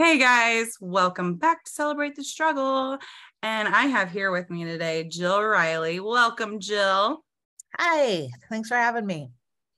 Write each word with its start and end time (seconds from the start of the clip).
Hey 0.00 0.16
guys, 0.16 0.78
welcome 0.80 1.34
back 1.34 1.62
to 1.64 1.70
Celebrate 1.70 2.16
the 2.16 2.24
Struggle. 2.24 2.96
And 3.42 3.68
I 3.68 3.82
have 3.82 4.10
here 4.10 4.30
with 4.30 4.48
me 4.48 4.64
today 4.64 5.04
Jill 5.04 5.42
Riley. 5.42 6.00
Welcome, 6.00 6.58
Jill. 6.58 7.22
Hi, 7.76 8.30
thanks 8.48 8.70
for 8.70 8.76
having 8.76 9.04
me. 9.04 9.30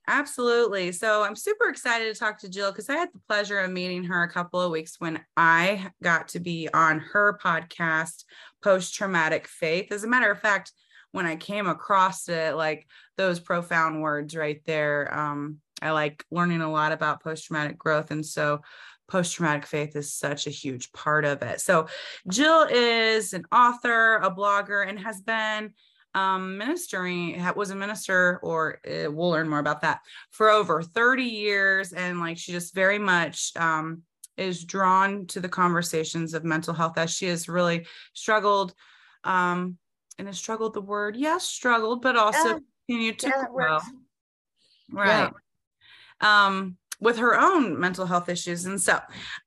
Absolutely. 0.06 0.92
So 0.92 1.24
I'm 1.24 1.34
super 1.34 1.68
excited 1.68 2.14
to 2.14 2.16
talk 2.16 2.38
to 2.38 2.48
Jill 2.48 2.70
because 2.70 2.88
I 2.88 2.94
had 2.94 3.08
the 3.12 3.18
pleasure 3.26 3.58
of 3.58 3.72
meeting 3.72 4.04
her 4.04 4.22
a 4.22 4.30
couple 4.30 4.60
of 4.60 4.70
weeks 4.70 5.00
when 5.00 5.18
I 5.36 5.90
got 6.04 6.28
to 6.28 6.38
be 6.38 6.68
on 6.72 7.00
her 7.00 7.36
podcast, 7.42 8.22
Post 8.62 8.94
Traumatic 8.94 9.48
Faith. 9.48 9.90
As 9.90 10.04
a 10.04 10.08
matter 10.08 10.30
of 10.30 10.38
fact, 10.38 10.70
when 11.10 11.26
I 11.26 11.34
came 11.34 11.66
across 11.66 12.28
it, 12.28 12.54
like 12.54 12.86
those 13.16 13.40
profound 13.40 14.00
words 14.00 14.36
right 14.36 14.62
there, 14.66 15.12
um, 15.12 15.58
I 15.82 15.90
like 15.90 16.24
learning 16.30 16.60
a 16.60 16.70
lot 16.70 16.92
about 16.92 17.24
post 17.24 17.44
traumatic 17.44 17.76
growth. 17.76 18.12
And 18.12 18.24
so 18.24 18.60
post 19.08 19.34
traumatic 19.34 19.66
faith 19.66 19.96
is 19.96 20.12
such 20.12 20.46
a 20.46 20.50
huge 20.50 20.92
part 20.92 21.24
of 21.24 21.42
it. 21.42 21.60
So, 21.60 21.86
Jill 22.28 22.66
is 22.70 23.32
an 23.32 23.44
author, 23.52 24.16
a 24.16 24.30
blogger, 24.30 24.88
and 24.88 24.98
has 24.98 25.20
been 25.20 25.72
um, 26.14 26.58
ministering, 26.58 27.42
was 27.56 27.70
a 27.70 27.76
minister, 27.76 28.38
or 28.42 28.80
uh, 28.86 29.10
we'll 29.10 29.30
learn 29.30 29.48
more 29.48 29.58
about 29.58 29.80
that 29.82 30.00
for 30.30 30.50
over 30.50 30.82
30 30.82 31.24
years. 31.24 31.92
And 31.92 32.20
like 32.20 32.38
she 32.38 32.52
just 32.52 32.74
very 32.74 32.98
much 32.98 33.52
um, 33.56 34.02
is 34.36 34.64
drawn 34.64 35.26
to 35.28 35.40
the 35.40 35.48
conversations 35.48 36.34
of 36.34 36.44
mental 36.44 36.74
health 36.74 36.98
as 36.98 37.10
she 37.10 37.26
has 37.26 37.48
really 37.48 37.86
struggled. 38.14 38.74
Um, 39.24 39.78
and 40.18 40.28
has 40.28 40.38
struggled 40.38 40.74
the 40.74 40.80
word, 40.80 41.16
yes, 41.16 41.44
struggled, 41.44 42.02
but 42.02 42.16
also 42.16 42.48
yeah. 42.48 42.58
continued 42.86 43.18
to 43.20 43.28
yeah, 43.28 43.44
grow. 43.50 43.78
Right. 44.90 45.30
Yeah. 46.22 46.46
Um, 46.46 46.76
with 47.02 47.18
her 47.18 47.38
own 47.38 47.78
mental 47.78 48.06
health 48.06 48.28
issues. 48.28 48.64
And 48.64 48.80
so 48.80 49.00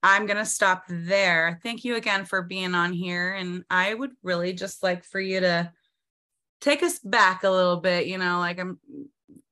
I'm 0.04 0.26
going 0.26 0.38
to 0.38 0.46
stop 0.46 0.84
there. 0.90 1.58
Thank 1.63 1.86
you 1.86 1.96
again 1.96 2.26
for 2.26 2.41
being 2.41 2.76
on 2.76 2.91
here. 2.91 3.34
And 3.34 3.63
I 3.70 3.93
would 3.93 4.12
really 4.24 4.52
just 4.52 4.84
like 4.84 5.05
for 5.05 5.21
you 5.21 5.40
to 5.40 5.71
take 6.60 6.84
us 6.84 6.99
back 6.99 7.43
a 7.43 7.49
little 7.49 7.77
bit, 7.77 8.07
you 8.07 8.18
know, 8.18 8.40
like 8.40 8.60
I'm 8.60 8.77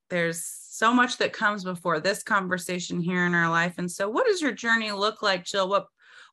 there's 0.10 0.44
so 0.44 0.94
much 0.94 1.18
that 1.18 1.34
comes 1.34 1.64
before 1.64 2.00
this 2.00 2.22
conversation 2.22 3.00
here 3.00 3.26
in 3.26 3.34
our 3.34 3.50
life. 3.50 3.76
And 3.78 3.90
so 3.90 4.10
what 4.10 4.28
does 4.28 4.42
your 4.42 4.52
journey 4.52 4.92
look 4.92 5.24
like, 5.24 5.46
Jill? 5.46 5.70
What 5.70 5.88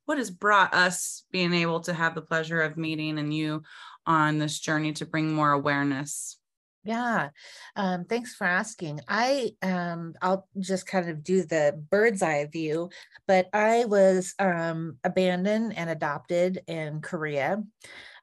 what 0.06 0.18
has 0.18 0.30
brought 0.30 0.74
us 0.74 1.24
being 1.30 1.54
able 1.54 1.80
to 1.80 1.94
have 1.94 2.16
the 2.16 2.20
pleasure 2.20 2.60
of 2.60 2.76
meeting 2.76 3.18
and 3.18 3.32
you 3.32 3.62
on 4.06 4.38
this 4.38 4.58
journey 4.58 4.92
to 4.94 5.06
bring 5.06 5.32
more 5.32 5.52
awareness? 5.52 6.39
Yeah, 6.82 7.28
um, 7.76 8.06
thanks 8.06 8.34
for 8.34 8.46
asking. 8.46 9.00
I 9.06 9.52
um, 9.60 10.14
I'll 10.22 10.48
just 10.58 10.86
kind 10.86 11.10
of 11.10 11.22
do 11.22 11.42
the 11.42 11.78
bird's 11.90 12.22
eye 12.22 12.46
view, 12.50 12.88
but 13.26 13.48
I 13.52 13.84
was 13.84 14.34
um, 14.38 14.96
abandoned 15.04 15.76
and 15.76 15.90
adopted 15.90 16.62
in 16.66 17.02
Korea, 17.02 17.62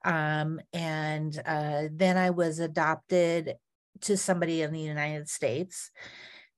um, 0.04 0.60
and 0.74 1.40
uh, 1.46 1.84
then 1.92 2.18
I 2.18 2.32
was 2.32 2.58
adopted 2.58 3.56
to 4.02 4.18
somebody 4.18 4.64
in 4.64 4.74
the 4.74 4.80
United 4.82 5.30
States, 5.30 5.92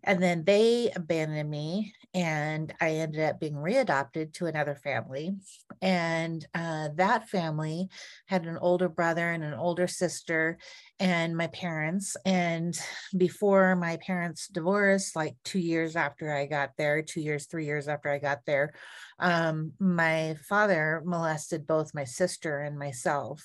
and 0.03 0.23
then 0.23 0.43
they 0.45 0.91
abandoned 0.95 1.49
me 1.49 1.93
and 2.13 2.73
I 2.81 2.91
ended 2.91 3.21
up 3.21 3.39
being 3.39 3.53
readopted 3.55 4.33
to 4.35 4.47
another 4.47 4.75
family. 4.75 5.35
And 5.81 6.45
uh, 6.55 6.89
that 6.95 7.29
family 7.29 7.89
had 8.25 8.45
an 8.45 8.57
older 8.57 8.89
brother 8.89 9.29
and 9.29 9.43
an 9.43 9.53
older 9.53 9.87
sister, 9.87 10.57
and 10.99 11.35
my 11.35 11.47
parents. 11.47 12.17
And 12.25 12.77
before 13.15 13.75
my 13.75 13.97
parents 13.97 14.47
divorced, 14.47 15.15
like 15.15 15.35
two 15.45 15.59
years 15.59 15.95
after 15.95 16.35
I 16.35 16.45
got 16.45 16.71
there, 16.77 17.01
two 17.01 17.21
years, 17.21 17.45
three 17.45 17.65
years 17.65 17.87
after 17.87 18.09
I 18.09 18.19
got 18.19 18.39
there, 18.45 18.73
um, 19.19 19.73
my 19.79 20.35
father 20.47 21.01
molested 21.05 21.65
both 21.67 21.93
my 21.93 22.03
sister 22.03 22.59
and 22.59 22.77
myself. 22.77 23.41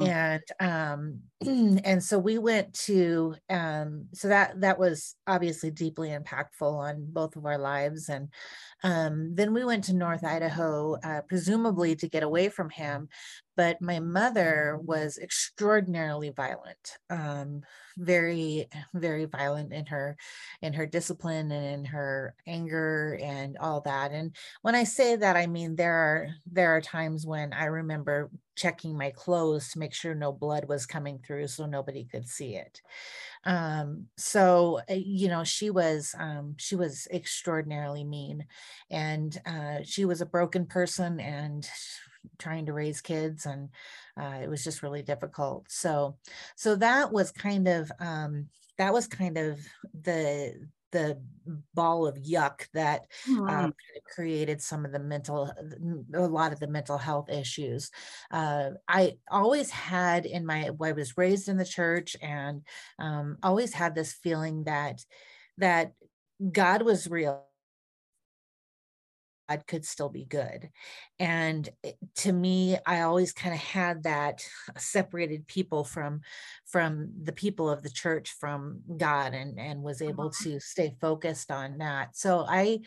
Mm-hmm. 0.00 0.42
And 0.60 1.20
um, 1.40 1.80
and 1.84 2.02
so 2.02 2.18
we 2.18 2.38
went 2.38 2.74
to 2.84 3.34
um, 3.50 4.06
so 4.12 4.28
that 4.28 4.60
that 4.60 4.78
was 4.78 5.16
obviously 5.26 5.70
deeply 5.70 6.10
impactful 6.10 6.62
on 6.62 7.06
both 7.08 7.36
of 7.36 7.46
our 7.46 7.58
lives. 7.58 8.08
And 8.08 8.28
um, 8.82 9.34
then 9.34 9.54
we 9.54 9.64
went 9.64 9.84
to 9.84 9.94
North 9.94 10.24
Idaho, 10.24 10.96
uh, 11.02 11.22
presumably 11.28 11.96
to 11.96 12.08
get 12.08 12.22
away 12.22 12.48
from 12.48 12.70
him 12.70 13.08
but 13.56 13.80
my 13.80 13.98
mother 13.98 14.78
was 14.82 15.18
extraordinarily 15.18 16.30
violent 16.30 16.98
um, 17.10 17.62
very 17.96 18.68
very 18.94 19.24
violent 19.24 19.72
in 19.72 19.86
her 19.86 20.16
in 20.60 20.74
her 20.74 20.86
discipline 20.86 21.50
and 21.50 21.64
in 21.64 21.84
her 21.86 22.34
anger 22.46 23.18
and 23.22 23.56
all 23.58 23.80
that. 23.80 24.12
And 24.12 24.36
when 24.62 24.74
i 24.74 24.84
say 24.84 25.16
that 25.16 25.36
i 25.36 25.46
mean 25.46 25.76
there 25.76 25.94
are 25.94 26.28
there 26.50 26.76
are 26.76 26.80
times 26.80 27.26
when 27.26 27.52
i 27.52 27.64
remember 27.64 28.30
checking 28.56 28.96
my 28.96 29.10
clothes 29.10 29.70
to 29.70 29.78
make 29.78 29.94
sure 29.94 30.14
no 30.14 30.32
blood 30.32 30.64
was 30.64 30.86
coming 30.86 31.18
through 31.18 31.46
so 31.46 31.66
nobody 31.66 32.04
could 32.04 32.26
see 32.28 32.56
it. 32.56 32.80
Um, 33.44 34.06
so 34.16 34.80
uh, 34.90 34.94
you 34.94 35.28
know 35.28 35.44
she 35.44 35.70
was 35.70 36.14
um, 36.18 36.56
she 36.58 36.74
was 36.74 37.06
extraordinarily 37.12 38.04
mean 38.04 38.46
and 38.90 39.38
uh, 39.46 39.78
she 39.84 40.04
was 40.04 40.20
a 40.20 40.26
broken 40.26 40.66
person 40.66 41.20
and 41.20 41.68
trying 42.38 42.66
to 42.66 42.72
raise 42.72 43.00
kids 43.00 43.46
and 43.46 43.68
uh, 44.20 44.38
it 44.42 44.48
was 44.48 44.64
just 44.64 44.82
really 44.82 45.02
difficult. 45.02 45.66
So 45.70 46.16
so 46.56 46.74
that 46.76 47.12
was 47.12 47.30
kind 47.30 47.68
of 47.68 47.92
um, 48.00 48.48
that 48.78 48.92
was 48.92 49.06
kind 49.06 49.38
of 49.38 49.60
the 50.02 50.54
the 50.96 51.18
ball 51.74 52.06
of 52.06 52.16
yuck 52.16 52.66
that 52.72 53.06
mm. 53.28 53.50
um, 53.50 53.74
created 54.14 54.60
some 54.60 54.84
of 54.84 54.92
the 54.92 54.98
mental 54.98 55.52
a 56.14 56.20
lot 56.20 56.52
of 56.52 56.58
the 56.58 56.66
mental 56.66 56.98
health 56.98 57.28
issues 57.30 57.90
uh, 58.30 58.70
i 58.88 59.16
always 59.30 59.70
had 59.70 60.26
in 60.26 60.44
my 60.44 60.70
i 60.82 60.92
was 60.92 61.16
raised 61.16 61.48
in 61.48 61.56
the 61.56 61.64
church 61.64 62.16
and 62.22 62.62
um, 62.98 63.36
always 63.42 63.72
had 63.74 63.94
this 63.94 64.12
feeling 64.12 64.64
that 64.64 65.04
that 65.58 65.92
god 66.52 66.82
was 66.82 67.08
real 67.08 67.44
could 69.54 69.84
still 69.84 70.08
be 70.08 70.24
good. 70.24 70.70
And 71.20 71.68
to 72.16 72.32
me, 72.32 72.76
I 72.84 73.02
always 73.02 73.32
kind 73.32 73.54
of 73.54 73.60
had 73.60 74.02
that 74.02 74.44
separated 74.76 75.46
people 75.46 75.84
from 75.84 76.22
from 76.66 77.10
the 77.22 77.32
people 77.32 77.70
of 77.70 77.82
the 77.82 77.90
church 77.90 78.34
from 78.40 78.80
God 78.96 79.34
and 79.34 79.58
and 79.58 79.82
was 79.82 80.02
able 80.02 80.26
uh-huh. 80.26 80.44
to 80.44 80.60
stay 80.60 80.96
focused 81.00 81.50
on 81.50 81.78
that. 81.78 82.16
So 82.16 82.44
I 82.48 82.80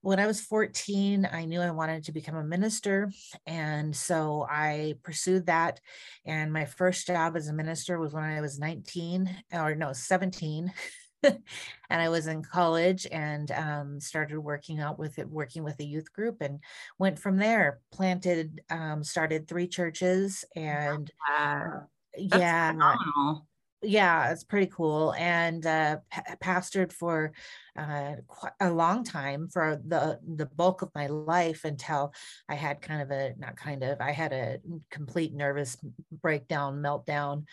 when 0.00 0.20
I 0.20 0.26
was 0.26 0.40
14, 0.40 1.28
I 1.30 1.44
knew 1.44 1.60
I 1.60 1.72
wanted 1.72 2.04
to 2.04 2.12
become 2.12 2.36
a 2.36 2.44
minister. 2.44 3.10
And 3.46 3.94
so 3.94 4.46
I 4.48 4.94
pursued 5.02 5.46
that. 5.46 5.80
And 6.24 6.52
my 6.52 6.66
first 6.66 7.06
job 7.06 7.36
as 7.36 7.48
a 7.48 7.52
minister 7.52 7.98
was 7.98 8.12
when 8.12 8.22
I 8.22 8.40
was 8.40 8.58
19 8.60 9.28
or 9.52 9.74
no, 9.74 9.92
17. 9.92 10.72
and 11.22 12.02
I 12.02 12.08
was 12.08 12.26
in 12.26 12.42
college 12.42 13.06
and 13.10 13.50
um, 13.50 14.00
started 14.00 14.40
working 14.40 14.80
out 14.80 14.98
with 14.98 15.18
it, 15.18 15.28
working 15.28 15.64
with 15.64 15.78
a 15.80 15.84
youth 15.84 16.12
group, 16.12 16.40
and 16.40 16.60
went 16.98 17.18
from 17.18 17.36
there. 17.36 17.80
Planted, 17.92 18.60
um, 18.70 19.02
started 19.02 19.48
three 19.48 19.66
churches, 19.66 20.44
and 20.54 21.10
uh, 21.38 21.80
yeah, 22.16 22.72
phenomenal 22.72 23.46
yeah 23.82 24.32
it's 24.32 24.42
pretty 24.42 24.66
cool 24.66 25.14
and 25.16 25.64
uh 25.64 25.96
pastored 26.42 26.92
for 26.92 27.32
uh 27.76 28.14
a 28.60 28.70
long 28.70 29.04
time 29.04 29.48
for 29.48 29.80
the 29.86 30.18
the 30.36 30.46
bulk 30.46 30.82
of 30.82 30.90
my 30.94 31.06
life 31.06 31.64
until 31.64 32.12
i 32.48 32.54
had 32.54 32.80
kind 32.80 33.00
of 33.00 33.10
a 33.12 33.34
not 33.38 33.56
kind 33.56 33.84
of 33.84 34.00
i 34.00 34.10
had 34.10 34.32
a 34.32 34.58
complete 34.90 35.32
nervous 35.32 35.76
breakdown 36.10 36.82
meltdown 36.82 37.44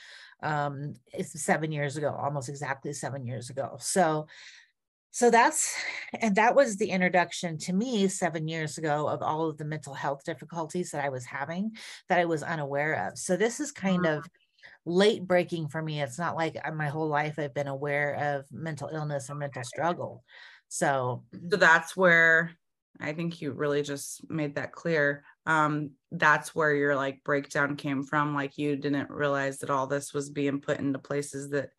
um 0.42 0.94
it's 1.14 1.42
seven 1.42 1.72
years 1.72 1.98
ago 1.98 2.16
almost 2.18 2.50
exactly 2.50 2.94
seven 2.94 3.26
years 3.26 3.50
ago. 3.50 3.78
So 3.80 4.28
so 5.12 5.32
that's 5.32 5.74
and 6.22 6.36
that 6.36 6.56
was 6.56 6.76
the 6.76 6.90
introduction 6.90 7.58
to 7.60 7.74
me 7.74 8.08
seven 8.10 8.48
years 8.48 8.78
ago 8.78 9.08
of 9.08 9.22
all 9.22 9.50
of 9.50 9.58
the 9.58 9.64
mental 9.64 9.94
health 9.94 10.26
difficulties 10.26 10.92
that 10.92 11.04
i 11.04 11.10
was 11.10 11.24
having 11.24 11.72
that 12.10 12.20
i 12.20 12.26
was 12.26 12.44
unaware 12.44 13.08
of. 13.08 13.18
So 13.18 13.38
this 13.38 13.60
is 13.60 13.72
kind 13.72 14.06
of 14.06 14.28
late 14.86 15.28
breaking 15.28 15.68
for 15.68 15.82
me. 15.82 16.02
It's 16.02 16.20
not 16.20 16.36
like 16.36 16.58
uh, 16.64 16.72
my 16.72 16.88
whole 16.88 17.08
life 17.08 17.40
I've 17.40 17.54
been 17.54 17.68
aware 17.68 18.38
of 18.38 18.46
mental 18.52 18.90
illness 18.92 19.30
or 19.30 19.36
mental 19.36 19.64
struggle. 19.64 20.24
So, 20.68 21.24
so 21.50 21.58
that's 21.58 21.96
where 21.98 22.52
I 23.00 23.14
think 23.14 23.42
you 23.42 23.52
really 23.52 23.82
just 23.82 24.30
made 24.30 24.56
that 24.56 24.72
clear. 24.72 25.24
Um, 25.46 25.92
that's 26.12 26.56
where 26.56 26.74
your 26.74 26.96
like 26.96 27.24
breakdown 27.24 27.76
came 27.76 28.04
from. 28.04 28.36
Like 28.36 28.58
you 28.58 28.76
didn't 28.76 29.10
realize 29.10 29.60
that 29.60 29.70
all 29.70 29.88
this 29.88 30.14
was 30.14 30.30
being 30.30 30.62
put 30.62 30.80
into 30.80 31.00
places 31.00 31.50
that 31.50 31.70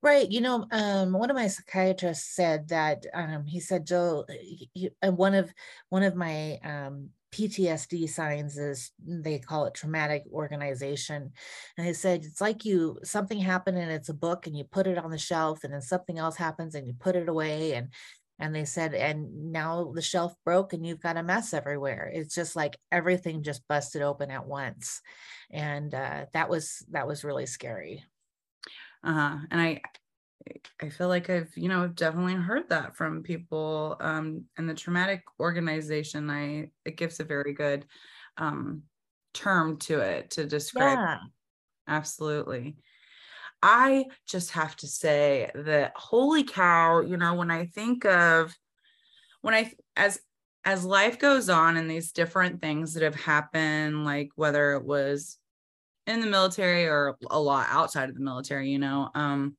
Right. 0.00 0.30
You 0.30 0.40
know, 0.40 0.64
um, 0.70 1.12
one 1.12 1.28
of 1.28 1.34
my 1.34 1.48
psychiatrists 1.48 2.36
said 2.36 2.68
that 2.68 3.04
um, 3.14 3.46
he 3.46 3.58
said, 3.58 3.84
Joe, 3.84 4.24
you, 4.72 4.90
uh, 5.02 5.10
one 5.10 5.34
of 5.34 5.52
one 5.88 6.04
of 6.04 6.14
my 6.14 6.58
um, 6.62 7.10
PTSD 7.32 8.08
signs 8.08 8.56
is 8.56 8.90
they 9.06 9.38
call 9.38 9.66
it 9.66 9.74
traumatic 9.74 10.24
organization. 10.32 11.32
And 11.76 11.86
I 11.86 11.92
said, 11.92 12.24
it's 12.24 12.40
like 12.40 12.64
you, 12.64 12.98
something 13.04 13.38
happened 13.38 13.78
and 13.78 13.90
it's 13.90 14.08
a 14.08 14.14
book 14.14 14.46
and 14.46 14.56
you 14.56 14.64
put 14.64 14.86
it 14.86 14.98
on 14.98 15.10
the 15.10 15.18
shelf 15.18 15.64
and 15.64 15.72
then 15.72 15.82
something 15.82 16.18
else 16.18 16.36
happens 16.36 16.74
and 16.74 16.86
you 16.86 16.94
put 16.98 17.16
it 17.16 17.28
away. 17.28 17.74
And 17.74 17.88
and 18.38 18.54
they 18.54 18.64
said 18.64 18.94
and 18.94 19.52
now 19.52 19.90
the 19.94 20.02
shelf 20.02 20.32
broke 20.44 20.72
and 20.72 20.86
you've 20.86 21.02
got 21.02 21.16
a 21.16 21.22
mess 21.22 21.52
everywhere 21.52 22.10
it's 22.14 22.34
just 22.34 22.54
like 22.54 22.76
everything 22.92 23.42
just 23.42 23.66
busted 23.68 24.02
open 24.02 24.30
at 24.30 24.46
once 24.46 25.00
and 25.50 25.94
uh, 25.94 26.24
that 26.32 26.48
was 26.48 26.84
that 26.90 27.06
was 27.06 27.24
really 27.24 27.46
scary 27.46 28.04
uh-huh 29.04 29.38
and 29.50 29.60
i 29.60 29.80
i 30.80 30.88
feel 30.88 31.08
like 31.08 31.28
i've 31.30 31.50
you 31.56 31.68
know 31.68 31.88
definitely 31.88 32.34
heard 32.34 32.68
that 32.68 32.96
from 32.96 33.22
people 33.22 33.96
um 34.00 34.44
and 34.56 34.68
the 34.68 34.74
traumatic 34.74 35.22
organization 35.40 36.30
i 36.30 36.70
it 36.84 36.96
gives 36.96 37.20
a 37.20 37.24
very 37.24 37.52
good 37.52 37.84
um 38.36 38.82
term 39.34 39.76
to 39.76 40.00
it 40.00 40.30
to 40.30 40.46
describe 40.46 40.98
yeah. 40.98 41.18
absolutely 41.86 42.76
I 43.62 44.06
just 44.26 44.52
have 44.52 44.76
to 44.76 44.86
say 44.86 45.50
that 45.54 45.92
holy 45.96 46.44
cow, 46.44 47.00
you 47.00 47.16
know, 47.16 47.34
when 47.34 47.50
I 47.50 47.66
think 47.66 48.04
of 48.04 48.54
when 49.40 49.54
I 49.54 49.72
as 49.96 50.20
as 50.64 50.84
life 50.84 51.18
goes 51.18 51.48
on 51.48 51.76
and 51.76 51.90
these 51.90 52.12
different 52.12 52.60
things 52.60 52.94
that 52.94 53.02
have 53.02 53.14
happened, 53.14 54.04
like 54.04 54.30
whether 54.36 54.74
it 54.74 54.84
was 54.84 55.38
in 56.06 56.20
the 56.20 56.26
military 56.26 56.86
or 56.86 57.16
a 57.30 57.40
lot 57.40 57.66
outside 57.70 58.08
of 58.08 58.14
the 58.14 58.20
military, 58.20 58.70
you 58.70 58.78
know, 58.78 59.10
um, 59.14 59.56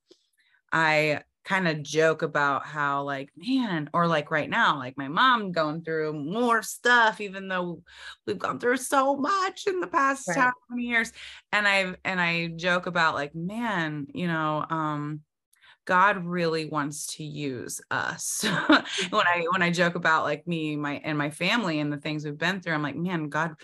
I 0.71 1.21
kind 1.45 1.67
of 1.67 1.81
joke 1.81 2.21
about 2.21 2.65
how 2.65 3.01
like 3.03 3.31
man 3.35 3.89
or 3.93 4.05
like 4.05 4.29
right 4.29 4.49
now 4.49 4.77
like 4.77 4.95
my 4.97 5.07
mom 5.07 5.51
going 5.51 5.81
through 5.81 6.13
more 6.13 6.61
stuff 6.61 7.19
even 7.19 7.47
though 7.47 7.81
we've 8.27 8.37
gone 8.37 8.59
through 8.59 8.77
so 8.77 9.15
much 9.15 9.65
in 9.65 9.79
the 9.79 9.87
past 9.87 10.27
right. 10.27 10.37
how 10.37 10.51
many 10.69 10.83
years 10.83 11.11
and 11.51 11.67
i 11.67 11.95
and 12.05 12.21
i 12.21 12.47
joke 12.55 12.85
about 12.85 13.15
like 13.15 13.33
man 13.33 14.05
you 14.13 14.27
know 14.27 14.63
um 14.69 15.21
God 15.89 16.23
really 16.23 16.65
wants 16.65 17.15
to 17.15 17.23
use 17.23 17.81
us. 17.89 18.43
when 19.09 19.25
I 19.25 19.45
when 19.49 19.63
I 19.63 19.71
joke 19.71 19.95
about 19.95 20.23
like 20.23 20.45
me, 20.45 20.75
my 20.75 21.01
and 21.03 21.17
my 21.17 21.31
family 21.31 21.79
and 21.79 21.91
the 21.91 21.97
things 21.97 22.23
we've 22.23 22.37
been 22.37 22.61
through, 22.61 22.75
I'm 22.75 22.83
like, 22.83 22.95
man, 22.95 23.27
God, 23.27 23.55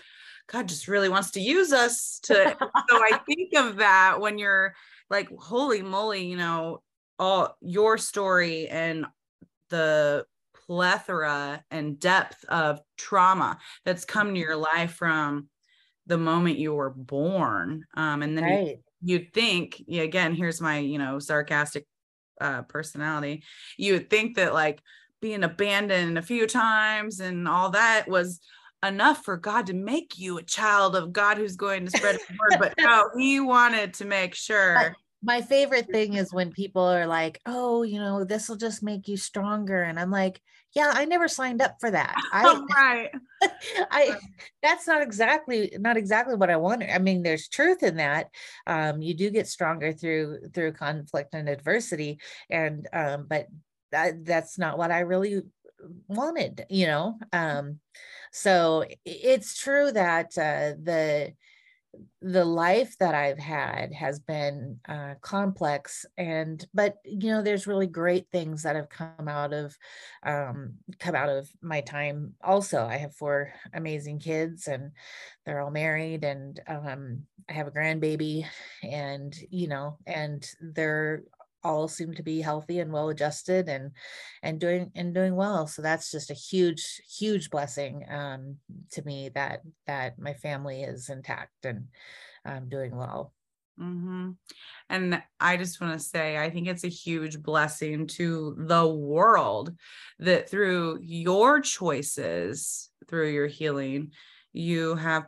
God 0.48 0.68
just 0.68 0.88
really 0.88 1.08
wants 1.08 1.30
to 1.32 1.40
use 1.40 1.72
us 1.72 2.18
to. 2.24 2.34
so 2.88 2.96
I 2.96 3.20
think 3.26 3.54
of 3.54 3.76
that 3.76 4.20
when 4.20 4.38
you're 4.38 4.74
like, 5.08 5.28
holy 5.38 5.82
moly, 5.82 6.26
you 6.26 6.36
know, 6.36 6.82
all 7.18 7.56
your 7.60 7.98
story 7.98 8.68
and 8.68 9.06
the 9.70 10.24
plethora 10.66 11.64
and 11.70 12.00
depth 12.00 12.44
of 12.48 12.80
trauma 12.96 13.58
that's 13.84 14.04
come 14.04 14.34
to 14.34 14.40
your 14.40 14.56
life 14.56 14.92
from 14.94 15.48
the 16.06 16.18
moment 16.18 16.58
you 16.58 16.74
were 16.74 16.90
born 16.90 17.84
um, 17.94 18.22
and 18.22 18.36
then 18.36 18.44
right. 18.44 18.76
you, 19.02 19.18
would 19.18 19.32
think 19.32 19.82
yeah, 19.86 20.02
again 20.02 20.34
here's 20.34 20.60
my 20.60 20.78
you 20.78 20.98
know 20.98 21.18
sarcastic 21.18 21.86
uh, 22.40 22.62
personality 22.62 23.42
you 23.76 23.94
would 23.94 24.10
think 24.10 24.36
that 24.36 24.52
like 24.52 24.80
being 25.22 25.44
abandoned 25.44 26.18
a 26.18 26.22
few 26.22 26.46
times 26.46 27.20
and 27.20 27.48
all 27.48 27.70
that 27.70 28.06
was 28.08 28.40
enough 28.84 29.24
for 29.24 29.36
God 29.36 29.66
to 29.66 29.74
make 29.74 30.18
you 30.18 30.38
a 30.38 30.42
child 30.42 30.96
of 30.96 31.12
God 31.12 31.38
who's 31.38 31.56
going 31.56 31.86
to 31.86 31.96
spread 31.96 32.16
his 32.28 32.38
word. 32.38 32.58
But 32.60 32.74
no, 32.78 33.10
he 33.16 33.40
wanted 33.40 33.94
to 33.94 34.04
make 34.04 34.34
sure 34.34 34.94
my 35.26 35.42
favorite 35.42 35.88
thing 35.90 36.14
is 36.14 36.32
when 36.32 36.52
people 36.52 36.82
are 36.82 37.06
like, 37.06 37.40
"Oh, 37.46 37.82
you 37.82 37.98
know, 37.98 38.24
this 38.24 38.48
will 38.48 38.56
just 38.56 38.82
make 38.82 39.08
you 39.08 39.16
stronger," 39.16 39.82
and 39.82 39.98
I'm 39.98 40.10
like, 40.10 40.40
"Yeah, 40.72 40.92
I 40.94 41.04
never 41.04 41.26
signed 41.26 41.60
up 41.60 41.78
for 41.80 41.90
that." 41.90 42.14
I, 42.32 42.60
right. 42.76 43.10
I 43.90 44.16
that's 44.62 44.86
not 44.86 45.02
exactly 45.02 45.72
not 45.78 45.96
exactly 45.96 46.36
what 46.36 46.48
I 46.48 46.56
wanted. 46.56 46.94
I 46.94 46.98
mean, 46.98 47.22
there's 47.22 47.48
truth 47.48 47.82
in 47.82 47.96
that. 47.96 48.28
Um, 48.68 49.02
you 49.02 49.14
do 49.14 49.30
get 49.30 49.48
stronger 49.48 49.92
through 49.92 50.48
through 50.54 50.74
conflict 50.74 51.34
and 51.34 51.48
adversity, 51.48 52.20
and 52.48 52.88
um, 52.92 53.26
but 53.28 53.48
that, 53.90 54.24
that's 54.24 54.58
not 54.58 54.78
what 54.78 54.92
I 54.92 55.00
really 55.00 55.42
wanted. 56.06 56.66
You 56.70 56.86
know. 56.86 57.18
Um, 57.32 57.80
so 58.32 58.84
it's 59.04 59.58
true 59.58 59.90
that 59.90 60.26
uh, 60.38 60.78
the 60.80 61.32
the 62.22 62.44
life 62.44 62.96
that 62.98 63.14
I've 63.14 63.38
had 63.38 63.92
has 63.92 64.18
been 64.18 64.80
uh, 64.88 65.14
complex 65.20 66.04
and 66.16 66.64
but 66.74 66.96
you 67.04 67.30
know 67.30 67.42
there's 67.42 67.66
really 67.66 67.86
great 67.86 68.26
things 68.32 68.62
that 68.62 68.76
have 68.76 68.88
come 68.88 69.28
out 69.28 69.52
of 69.52 69.76
um, 70.22 70.74
come 70.98 71.14
out 71.14 71.28
of 71.28 71.48
my 71.62 71.80
time 71.80 72.34
also. 72.42 72.84
I 72.84 72.96
have 72.96 73.14
four 73.14 73.52
amazing 73.74 74.18
kids 74.18 74.66
and 74.66 74.92
they're 75.44 75.60
all 75.60 75.70
married 75.70 76.24
and 76.24 76.60
um, 76.66 77.22
I 77.48 77.52
have 77.52 77.68
a 77.68 77.72
grandbaby 77.72 78.46
and 78.82 79.36
you 79.50 79.68
know 79.68 79.98
and 80.06 80.48
they're 80.60 81.22
all 81.66 81.88
seem 81.88 82.14
to 82.14 82.22
be 82.22 82.40
healthy 82.40 82.78
and 82.78 82.92
well 82.92 83.08
adjusted 83.08 83.68
and 83.68 83.90
and 84.42 84.60
doing 84.60 84.90
and 84.94 85.14
doing 85.14 85.34
well 85.34 85.66
so 85.66 85.82
that's 85.82 86.10
just 86.10 86.30
a 86.30 86.34
huge 86.34 87.02
huge 87.18 87.50
blessing 87.50 88.04
um, 88.08 88.56
to 88.90 89.02
me 89.02 89.30
that 89.34 89.60
that 89.86 90.18
my 90.18 90.34
family 90.34 90.82
is 90.82 91.08
intact 91.08 91.64
and 91.64 91.86
um, 92.44 92.68
doing 92.68 92.94
well 92.94 93.32
mm-hmm. 93.80 94.30
and 94.88 95.22
i 95.40 95.56
just 95.56 95.80
want 95.80 95.92
to 95.92 96.04
say 96.04 96.38
i 96.38 96.48
think 96.48 96.68
it's 96.68 96.84
a 96.84 96.88
huge 96.88 97.42
blessing 97.42 98.06
to 98.06 98.54
the 98.58 98.86
world 98.86 99.74
that 100.20 100.48
through 100.48 100.98
your 101.02 101.60
choices 101.60 102.90
through 103.08 103.30
your 103.30 103.48
healing 103.48 104.12
you 104.52 104.94
have 104.94 105.26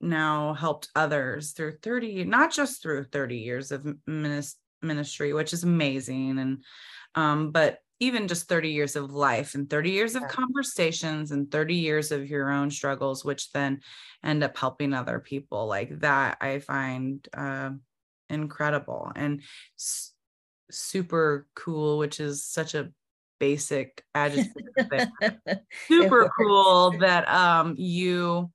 now 0.00 0.52
helped 0.54 0.88
others 0.96 1.52
through 1.52 1.76
30 1.82 2.24
not 2.24 2.52
just 2.52 2.82
through 2.82 3.04
30 3.04 3.36
years 3.36 3.72
of 3.72 3.86
ministry 4.06 4.61
ministry, 4.82 5.32
which 5.32 5.52
is 5.52 5.64
amazing. 5.64 6.38
And, 6.38 6.64
um, 7.14 7.50
but 7.50 7.78
even 8.00 8.26
just 8.26 8.48
30 8.48 8.70
years 8.70 8.96
of 8.96 9.12
life 9.12 9.54
and 9.54 9.70
30 9.70 9.90
years 9.90 10.16
of 10.16 10.26
conversations 10.26 11.30
and 11.30 11.50
30 11.50 11.76
years 11.76 12.10
of 12.10 12.28
your 12.28 12.50
own 12.50 12.70
struggles, 12.70 13.24
which 13.24 13.52
then 13.52 13.80
end 14.24 14.42
up 14.42 14.56
helping 14.56 14.92
other 14.92 15.20
people 15.20 15.66
like 15.66 16.00
that, 16.00 16.38
I 16.40 16.58
find 16.58 17.26
uh, 17.32 17.70
incredible 18.28 19.12
and 19.14 19.42
s- 19.78 20.14
super 20.70 21.46
cool, 21.54 21.98
which 21.98 22.18
is 22.18 22.44
such 22.44 22.74
a 22.74 22.90
basic 23.38 24.04
adjective. 24.14 24.48
super 25.88 26.30
cool 26.38 26.98
that 26.98 27.28
um, 27.28 27.74
you 27.78 28.50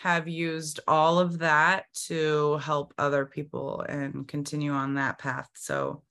have 0.00 0.28
used 0.28 0.80
all 0.88 1.18
of 1.18 1.38
that 1.40 1.84
to 2.06 2.56
help 2.58 2.94
other 2.98 3.26
people 3.26 3.82
and 3.82 4.26
continue 4.26 4.72
on 4.72 4.94
that 4.94 5.18
path. 5.18 5.48
So, 5.54 6.02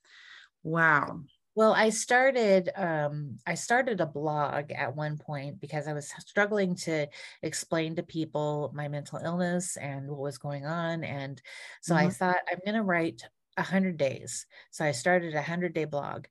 wow. 0.62 1.20
Well, 1.54 1.74
I 1.74 1.90
started 1.90 2.70
um, 2.76 3.38
I 3.46 3.54
started 3.54 4.00
a 4.00 4.06
blog 4.06 4.72
at 4.72 4.96
one 4.96 5.18
point 5.18 5.60
because 5.60 5.86
I 5.86 5.92
was 5.92 6.10
struggling 6.20 6.76
to 6.76 7.08
explain 7.42 7.96
to 7.96 8.02
people 8.02 8.72
my 8.74 8.88
mental 8.88 9.18
illness 9.22 9.76
and 9.76 10.08
what 10.08 10.20
was 10.20 10.38
going 10.38 10.64
on, 10.64 11.04
and 11.04 11.40
so 11.82 11.94
mm-hmm. 11.94 12.06
I 12.06 12.10
thought 12.10 12.38
I'm 12.50 12.60
going 12.64 12.76
to 12.76 12.82
write 12.82 13.22
a 13.58 13.62
hundred 13.62 13.98
days. 13.98 14.46
So 14.70 14.82
I 14.82 14.92
started 14.92 15.34
a 15.34 15.42
hundred 15.42 15.74
day 15.74 15.84
blog, 15.84 16.24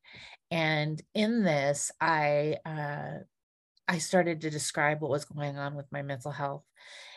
and 0.50 1.00
in 1.14 1.44
this, 1.44 1.92
I 2.02 2.58
uh, 2.66 3.20
I 3.88 4.00
started 4.00 4.42
to 4.42 4.50
describe 4.50 5.02
what 5.02 5.12
was 5.12 5.26
going 5.26 5.58
on 5.58 5.76
with 5.76 5.86
my 5.92 6.02
mental 6.02 6.32
health, 6.32 6.64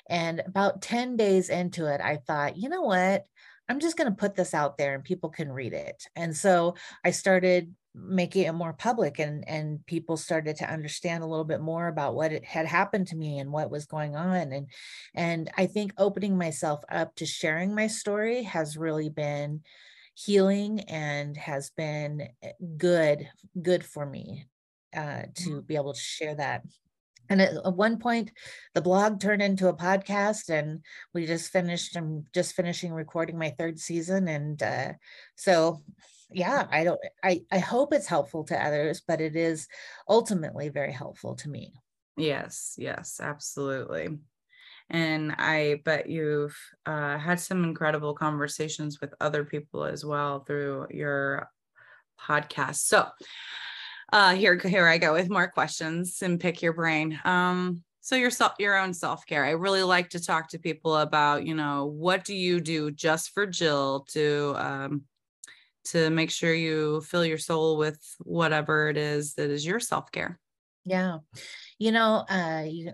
and 0.09 0.43
about 0.47 0.83
10 0.83 1.17
days 1.17 1.49
into 1.49 1.87
it, 1.87 2.01
I 2.01 2.17
thought, 2.17 2.57
you 2.57 2.69
know 2.69 2.83
what? 2.83 3.25
I'm 3.69 3.81
just 3.81 3.97
going 3.97 4.11
to 4.11 4.17
put 4.17 4.35
this 4.35 4.53
out 4.53 4.77
there 4.77 4.95
and 4.95 5.03
people 5.03 5.31
can 5.31 5.51
read 5.51 5.73
it. 5.73 6.07
And 6.15 6.37
so 6.37 6.75
I 7.03 7.13
started 7.13 7.75
making 7.95 8.45
it 8.45 8.53
more 8.53 8.73
public 8.73 9.21
and 9.21 9.49
and 9.49 9.85
people 9.87 10.17
started 10.17 10.57
to 10.57 10.71
understand 10.71 11.23
a 11.23 11.27
little 11.27 11.45
bit 11.45 11.61
more 11.61 11.87
about 11.87 12.17
what 12.17 12.33
it 12.33 12.45
had 12.45 12.67
happened 12.67 13.07
to 13.07 13.17
me 13.17 13.39
and 13.39 13.53
what 13.53 13.71
was 13.71 13.87
going 13.87 14.17
on 14.17 14.53
and 14.53 14.67
and 15.15 15.49
I 15.57 15.67
think 15.67 15.93
opening 15.97 16.37
myself 16.37 16.83
up 16.91 17.15
to 17.17 17.27
sharing 17.27 17.73
my 17.73 17.87
story 17.87 18.43
has 18.43 18.77
really 18.77 19.11
been 19.11 19.63
healing 20.15 20.81
and 20.89 21.37
has 21.37 21.71
been 21.71 22.29
eh, 22.43 22.53
good 22.77 23.29
good 23.63 23.85
for 23.85 24.05
me 24.05 24.47
uh, 24.95 25.23
to 25.35 25.51
mm-hmm. 25.51 25.61
be 25.61 25.77
able 25.77 25.93
to 25.93 26.01
share 26.01 26.35
that 26.35 26.63
and 27.29 27.41
at 27.41 27.75
one 27.75 27.99
point 27.99 28.31
the 28.75 28.83
blog 28.83 29.21
turned 29.21 29.43
into 29.43 29.69
a 29.69 29.77
podcast 29.77 30.49
and 30.49 30.81
we 31.13 31.27
just 31.27 31.51
finished 31.51 31.97
i'm 31.97 32.25
just 32.35 32.55
finishing 32.55 32.93
recording 32.93 33.39
my 33.39 33.51
third 33.51 33.79
season 33.79 34.29
and 34.29 34.63
uh, 34.63 34.93
so 35.37 35.83
yeah 36.31 36.67
i 36.71 36.85
don't 36.85 37.01
i 37.23 37.41
i 37.53 37.59
hope 37.59 37.93
it's 37.93 38.07
helpful 38.07 38.45
to 38.45 38.63
others 38.63 39.03
but 39.07 39.21
it 39.21 39.37
is 39.37 39.69
ultimately 40.09 40.69
very 40.69 40.93
helpful 40.93 41.35
to 41.35 41.49
me. 41.49 41.73
Yes 42.17 42.75
yes 42.79 43.21
absolutely. 43.23 44.19
And 44.91 45.33
i 45.39 45.81
bet 45.85 46.09
you've 46.09 46.57
uh, 46.87 47.19
had 47.19 47.41
some 47.41 47.65
incredible 47.65 48.15
conversations 48.15 49.01
with 49.01 49.15
other 49.21 49.45
people 49.45 49.85
as 49.85 50.05
well 50.05 50.41
through 50.41 50.89
your 50.91 51.49
podcast. 52.21 52.77
So 52.77 53.07
uh, 54.15 54.33
here, 54.33 54.57
here 54.57 54.87
I 54.87 54.97
go 54.97 55.13
with 55.13 55.29
more 55.29 55.49
questions 55.49 56.23
and 56.23 56.39
pick 56.39 56.63
your 56.63 56.73
brain. 56.73 57.19
Um, 57.25 57.83
so 58.01 58.15
your 58.15 58.31
self, 58.31 58.53
your 58.61 58.77
own 58.77 58.95
self 58.95 59.27
care. 59.27 59.45
I 59.45 59.51
really 59.51 59.83
like 59.83 60.11
to 60.11 60.25
talk 60.25 60.51
to 60.51 60.59
people 60.61 60.99
about, 60.99 61.45
you 61.45 61.57
know, 61.57 61.87
what 61.87 62.25
do 62.25 62.33
you 62.33 62.61
do 62.61 62.93
just 62.93 63.31
for 63.31 63.45
Jill 63.45 64.07
to 64.11 64.55
um, 64.57 65.03
to 65.87 66.11
make 66.11 66.31
sure 66.31 66.55
you 66.55 67.01
fill 67.01 67.25
your 67.25 67.39
soul 67.39 67.77
with 67.77 67.99
whatever 68.21 68.89
it 68.89 68.97
is 68.97 69.35
that 69.35 69.51
is 69.51 69.67
your 69.67 69.81
self 69.81 70.13
care. 70.13 70.39
Yeah. 70.85 71.19
You 71.81 71.91
know, 71.91 72.25
uh, 72.31 72.67
you 72.69 72.93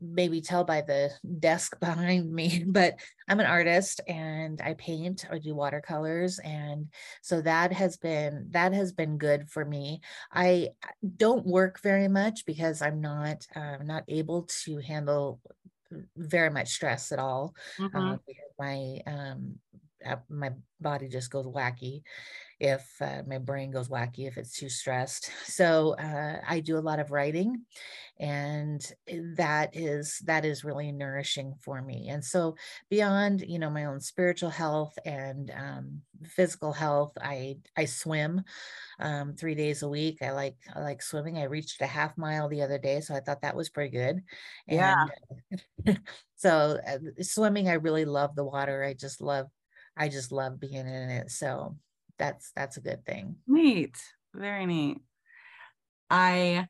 maybe 0.00 0.40
tell 0.40 0.64
by 0.64 0.80
the 0.80 1.10
desk 1.38 1.78
behind 1.80 2.32
me, 2.32 2.64
but 2.66 2.94
I'm 3.28 3.40
an 3.40 3.46
artist 3.46 4.00
and 4.08 4.60
I 4.62 4.74
paint 4.74 5.26
or 5.30 5.38
do 5.38 5.54
watercolors. 5.54 6.38
And 6.38 6.88
so 7.22 7.40
that 7.42 7.72
has 7.72 7.96
been, 7.96 8.48
that 8.50 8.72
has 8.72 8.92
been 8.92 9.18
good 9.18 9.50
for 9.50 9.64
me. 9.64 10.00
I 10.32 10.70
don't 11.16 11.46
work 11.46 11.80
very 11.82 12.08
much 12.08 12.46
because 12.46 12.82
I'm 12.82 13.00
not, 13.00 13.46
uh, 13.54 13.78
not 13.82 14.04
able 14.08 14.48
to 14.64 14.78
handle 14.78 15.40
very 16.16 16.50
much 16.50 16.68
stress 16.68 17.12
at 17.12 17.18
all. 17.18 17.54
Mm-hmm. 17.78 17.96
Uh, 17.96 18.16
my, 18.58 19.00
um, 19.06 19.56
my 20.28 20.52
body 20.80 21.08
just 21.08 21.30
goes 21.30 21.46
wacky 21.46 22.02
if 22.58 22.90
uh, 23.00 23.22
my 23.26 23.38
brain 23.38 23.70
goes 23.70 23.88
wacky 23.88 24.26
if 24.26 24.36
it's 24.38 24.56
too 24.56 24.68
stressed. 24.68 25.30
So 25.46 25.94
uh, 25.94 26.40
i 26.46 26.60
do 26.60 26.76
a 26.78 26.80
lot 26.88 26.98
of 27.00 27.10
writing 27.10 27.64
and 28.18 28.80
eh, 29.08 29.20
that 29.36 29.70
is 29.76 30.20
that 30.26 30.44
is 30.44 30.64
really 30.64 30.92
nourishing 30.92 31.54
for 31.60 31.82
me. 31.82 32.08
And 32.08 32.24
so 32.24 32.56
beyond 32.90 33.42
you 33.42 33.58
know 33.58 33.70
my 33.70 33.84
own 33.86 34.00
spiritual 34.00 34.50
health 34.50 34.98
and 35.04 35.50
um, 35.50 36.02
physical 36.24 36.72
health 36.72 37.12
i 37.20 37.56
i 37.76 37.84
swim 37.86 38.42
um, 39.00 39.34
three 39.36 39.54
days 39.54 39.82
a 39.82 39.88
week. 39.88 40.22
I 40.22 40.32
like 40.32 40.56
i 40.74 40.80
like 40.80 41.02
swimming. 41.02 41.38
I 41.38 41.44
reached 41.44 41.80
a 41.82 41.86
half 41.86 42.16
mile 42.18 42.48
the 42.48 42.62
other 42.62 42.78
day 42.78 43.00
so 43.00 43.14
i 43.14 43.20
thought 43.20 43.42
that 43.42 43.56
was 43.56 43.70
pretty 43.70 43.90
good. 43.90 44.22
Yeah. 44.66 45.06
So 46.36 46.78
uh, 46.86 46.98
swimming 47.22 47.68
i 47.68 47.74
really 47.74 48.04
love 48.04 48.36
the 48.36 48.44
water. 48.44 48.82
I 48.84 48.94
just 48.94 49.20
love 49.22 49.48
I 49.96 50.08
just 50.08 50.32
love 50.32 50.60
being 50.60 50.74
in 50.86 51.10
it. 51.10 51.30
So 51.30 51.76
that's 52.18 52.52
that's 52.54 52.76
a 52.76 52.80
good 52.80 53.04
thing. 53.04 53.36
Neat. 53.46 53.96
Very 54.34 54.66
neat. 54.66 54.98
I 56.10 56.68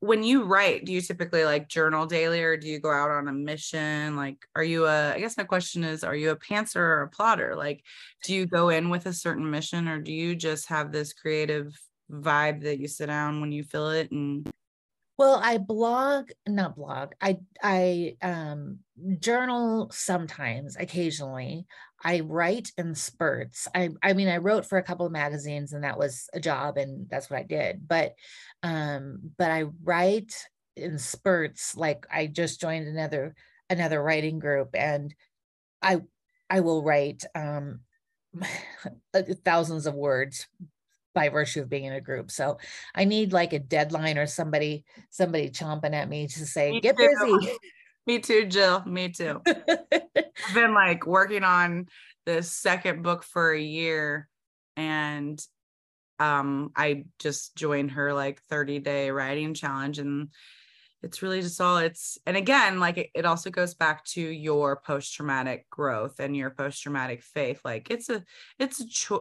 when 0.00 0.22
you 0.22 0.44
write, 0.44 0.84
do 0.84 0.92
you 0.92 1.00
typically 1.00 1.44
like 1.44 1.68
journal 1.68 2.06
daily 2.06 2.40
or 2.42 2.56
do 2.56 2.68
you 2.68 2.78
go 2.78 2.90
out 2.90 3.10
on 3.10 3.26
a 3.26 3.32
mission? 3.32 4.14
Like, 4.14 4.36
are 4.54 4.62
you 4.62 4.86
a, 4.86 5.14
I 5.14 5.18
guess 5.18 5.36
my 5.36 5.42
question 5.42 5.82
is, 5.82 6.04
are 6.04 6.14
you 6.14 6.30
a 6.30 6.36
pantser 6.36 6.76
or 6.76 7.02
a 7.02 7.08
plotter? 7.08 7.56
Like, 7.56 7.82
do 8.22 8.32
you 8.32 8.46
go 8.46 8.68
in 8.68 8.90
with 8.90 9.06
a 9.06 9.12
certain 9.12 9.50
mission 9.50 9.88
or 9.88 10.00
do 10.00 10.12
you 10.12 10.36
just 10.36 10.68
have 10.68 10.92
this 10.92 11.12
creative 11.12 11.74
vibe 12.10 12.62
that 12.62 12.78
you 12.78 12.86
sit 12.86 13.06
down 13.06 13.40
when 13.40 13.50
you 13.50 13.64
feel 13.64 13.90
it 13.90 14.10
and 14.12 14.48
well, 15.18 15.40
I 15.42 15.58
blog, 15.58 16.30
not 16.46 16.76
blog. 16.76 17.10
I 17.20 17.40
I 17.60 18.14
um 18.22 18.78
journal 19.18 19.90
sometimes, 19.90 20.76
occasionally. 20.76 21.66
I 22.02 22.20
write 22.20 22.72
in 22.78 22.94
spurts. 22.94 23.66
I 23.74 23.90
I 24.02 24.12
mean, 24.12 24.28
I 24.28 24.36
wrote 24.38 24.66
for 24.66 24.78
a 24.78 24.82
couple 24.82 25.06
of 25.06 25.12
magazines 25.12 25.72
and 25.72 25.84
that 25.84 25.98
was 25.98 26.28
a 26.32 26.40
job 26.40 26.76
and 26.76 27.08
that's 27.10 27.28
what 27.28 27.40
I 27.40 27.42
did. 27.42 27.86
But 27.86 28.14
um 28.62 29.32
but 29.36 29.50
I 29.50 29.64
write 29.82 30.34
in 30.76 30.98
spurts 30.98 31.76
like 31.76 32.06
I 32.10 32.26
just 32.26 32.60
joined 32.60 32.86
another 32.86 33.34
another 33.68 34.02
writing 34.02 34.38
group 34.38 34.70
and 34.74 35.14
I 35.82 36.02
I 36.48 36.60
will 36.60 36.82
write 36.82 37.24
um 37.34 37.80
thousands 39.44 39.86
of 39.86 39.94
words 39.94 40.46
by 41.14 41.28
virtue 41.30 41.62
of 41.62 41.68
being 41.68 41.84
in 41.84 41.94
a 41.94 42.00
group. 42.00 42.30
So 42.30 42.58
I 42.94 43.04
need 43.04 43.32
like 43.32 43.52
a 43.52 43.58
deadline 43.58 44.18
or 44.18 44.26
somebody 44.26 44.84
somebody 45.10 45.50
chomping 45.50 45.94
at 45.94 46.08
me 46.08 46.28
to 46.28 46.46
say 46.46 46.70
me 46.70 46.80
get 46.80 46.96
too. 46.96 47.08
busy. 47.08 47.58
Me 48.08 48.18
too, 48.18 48.46
Jill. 48.46 48.82
Me 48.86 49.10
too. 49.10 49.42
I've 49.46 50.54
been 50.54 50.72
like 50.72 51.06
working 51.06 51.44
on 51.44 51.88
the 52.24 52.42
second 52.42 53.02
book 53.02 53.22
for 53.22 53.52
a 53.52 53.60
year 53.60 54.30
and 54.78 55.38
um 56.18 56.70
I 56.74 57.04
just 57.18 57.54
joined 57.54 57.90
her 57.90 58.14
like 58.14 58.40
30 58.44 58.78
day 58.78 59.10
writing 59.10 59.52
challenge 59.52 59.98
and 59.98 60.30
it's 61.02 61.20
really 61.20 61.42
just 61.42 61.60
all 61.60 61.76
it's 61.76 62.16
and 62.24 62.34
again 62.34 62.80
like 62.80 62.96
it, 62.96 63.10
it 63.14 63.26
also 63.26 63.50
goes 63.50 63.74
back 63.74 64.06
to 64.06 64.22
your 64.22 64.80
post 64.80 65.14
traumatic 65.14 65.68
growth 65.68 66.18
and 66.18 66.34
your 66.34 66.48
post 66.48 66.82
traumatic 66.82 67.22
faith 67.22 67.60
like 67.62 67.90
it's 67.90 68.08
a 68.08 68.24
it's 68.58 68.80
a 68.80 68.88
choice 68.88 69.20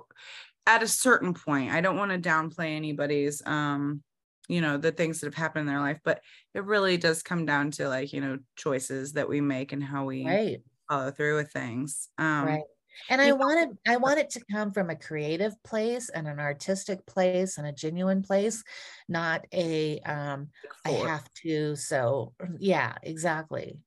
at 0.65 0.82
a 0.82 0.88
certain 0.88 1.34
point 1.34 1.72
i 1.72 1.82
don't 1.82 1.98
want 1.98 2.12
to 2.12 2.29
downplay 2.29 2.75
anybody's 2.75 3.41
um 3.46 4.01
you 4.48 4.62
know 4.62 4.77
the 4.77 4.92
things 4.92 5.20
that 5.20 5.27
have 5.27 5.36
happened 5.36 5.62
in 5.62 5.68
their 5.68 5.80
life 5.80 6.00
but 6.04 6.22
it 6.54 6.63
really 6.63 6.98
does 6.98 7.22
come 7.22 7.46
down 7.46 7.72
to 7.72 7.88
like 7.88 8.13
you 8.13 8.22
know 8.22 8.38
choices 8.56 9.13
that 9.13 9.30
we 9.30 9.42
make 9.42 9.72
and 9.72 9.84
how 9.84 10.06
we 10.06 10.25
right. 10.25 10.62
follow 10.89 11.12
through 11.12 11.36
with 11.36 11.51
things 11.51 12.10
um 12.18 12.46
right 12.46 12.63
and 13.10 13.22
i 13.22 13.32
wanted 13.32 13.77
i 13.88 13.98
want 13.98 14.20
it 14.20 14.30
to 14.30 14.42
come 14.51 14.72
from 14.72 14.89
a 14.89 14.96
creative 14.96 15.54
place 15.63 16.10
and 16.10 16.27
an 16.27 16.39
artistic 16.39 17.06
place 17.06 17.58
and 17.58 17.68
a 17.68 17.72
genuine 17.72 18.24
place 18.24 18.63
not 19.08 19.46
a 19.54 20.00
um 20.01 20.50
i 20.86 20.92
have 20.92 21.32
to 21.34 21.75
so 21.75 22.34
yeah 22.60 22.96
exactly 23.04 23.77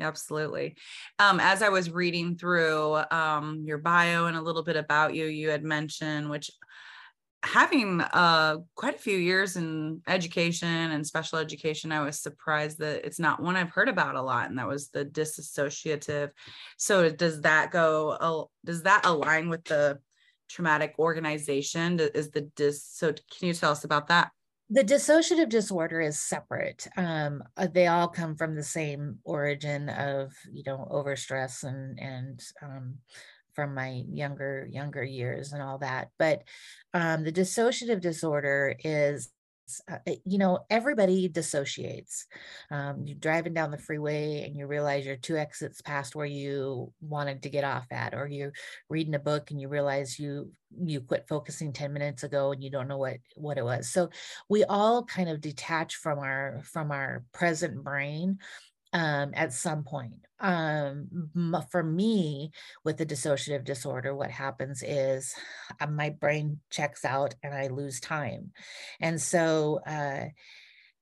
absolutely. 0.00 0.76
Um, 1.18 1.40
as 1.40 1.60
I 1.60 1.70
was 1.70 1.90
reading 1.90 2.36
through 2.36 3.02
um, 3.10 3.64
your 3.64 3.78
bio 3.78 4.26
and 4.26 4.36
a 4.36 4.40
little 4.40 4.62
bit 4.62 4.76
about 4.76 5.14
you, 5.14 5.26
you 5.26 5.50
had 5.50 5.64
mentioned, 5.64 6.30
which 6.30 6.52
having 7.52 8.00
uh, 8.00 8.58
quite 8.74 8.94
a 8.94 8.98
few 8.98 9.16
years 9.16 9.56
in 9.56 10.02
education 10.06 10.68
and 10.68 11.06
special 11.06 11.38
education, 11.38 11.92
I 11.92 12.04
was 12.04 12.20
surprised 12.20 12.78
that 12.78 13.04
it's 13.06 13.18
not 13.18 13.42
one 13.42 13.56
I've 13.56 13.70
heard 13.70 13.88
about 13.88 14.16
a 14.16 14.22
lot, 14.22 14.48
and 14.48 14.58
that 14.58 14.68
was 14.68 14.88
the 14.90 15.04
dissociative. 15.04 16.30
So, 16.76 17.08
does 17.10 17.40
that 17.42 17.70
go? 17.70 18.48
Does 18.64 18.82
that 18.82 19.06
align 19.06 19.48
with 19.48 19.64
the 19.64 19.98
traumatic 20.48 20.94
organization? 20.98 21.98
Is 22.00 22.30
the 22.30 22.42
dis? 22.42 22.84
So, 22.84 23.12
can 23.12 23.48
you 23.48 23.54
tell 23.54 23.72
us 23.72 23.84
about 23.84 24.08
that? 24.08 24.30
the 24.70 24.84
dissociative 24.84 25.48
disorder 25.48 25.98
is 25.98 26.20
separate 26.20 26.86
um, 26.98 27.42
uh, 27.56 27.66
they 27.72 27.86
all 27.86 28.06
come 28.06 28.36
from 28.36 28.54
the 28.54 28.62
same 28.62 29.18
origin 29.24 29.88
of 29.88 30.30
you 30.52 30.62
know 30.66 30.86
overstress 30.90 31.64
and 31.64 31.98
and 31.98 32.42
um, 32.62 32.96
from 33.58 33.74
my 33.74 34.04
younger 34.08 34.68
younger 34.70 35.02
years 35.02 35.52
and 35.52 35.60
all 35.60 35.78
that 35.78 36.10
but 36.16 36.44
um, 36.94 37.24
the 37.24 37.32
dissociative 37.32 38.00
disorder 38.00 38.76
is 38.84 39.32
uh, 39.90 39.98
you 40.24 40.38
know, 40.38 40.60
everybody 40.70 41.28
dissociates. 41.28 42.26
Um, 42.70 43.02
you're 43.04 43.18
driving 43.18 43.54
down 43.54 43.70
the 43.70 43.78
freeway 43.78 44.44
and 44.44 44.56
you 44.56 44.66
realize 44.66 45.04
you're 45.04 45.16
two 45.16 45.36
exits 45.36 45.82
past 45.82 46.14
where 46.14 46.26
you 46.26 46.92
wanted 47.00 47.42
to 47.42 47.50
get 47.50 47.64
off 47.64 47.86
at, 47.90 48.14
or 48.14 48.26
you're 48.26 48.52
reading 48.88 49.14
a 49.14 49.18
book 49.18 49.50
and 49.50 49.60
you 49.60 49.68
realize 49.68 50.18
you 50.18 50.52
you 50.78 51.00
quit 51.00 51.26
focusing 51.28 51.72
10 51.72 51.92
minutes 51.92 52.22
ago 52.24 52.52
and 52.52 52.62
you 52.62 52.70
don't 52.70 52.88
know 52.88 52.98
what 52.98 53.18
what 53.36 53.58
it 53.58 53.64
was. 53.64 53.88
So 53.88 54.10
we 54.48 54.64
all 54.64 55.04
kind 55.04 55.28
of 55.28 55.40
detach 55.40 55.96
from 55.96 56.18
our 56.18 56.60
from 56.64 56.90
our 56.90 57.24
present 57.32 57.82
brain 57.82 58.38
um, 58.92 59.32
at 59.34 59.52
some 59.52 59.84
point. 59.84 60.14
Um, 60.40 61.30
for 61.70 61.82
me, 61.82 62.52
with 62.84 62.96
the 62.96 63.06
dissociative 63.06 63.64
disorder, 63.64 64.14
what 64.14 64.30
happens 64.30 64.84
is 64.86 65.34
uh, 65.80 65.86
my 65.88 66.10
brain 66.10 66.60
checks 66.70 67.04
out 67.04 67.34
and 67.42 67.52
I 67.52 67.66
lose 67.68 68.00
time. 68.00 68.52
And 69.00 69.20
so, 69.20 69.80
uh, 69.86 70.26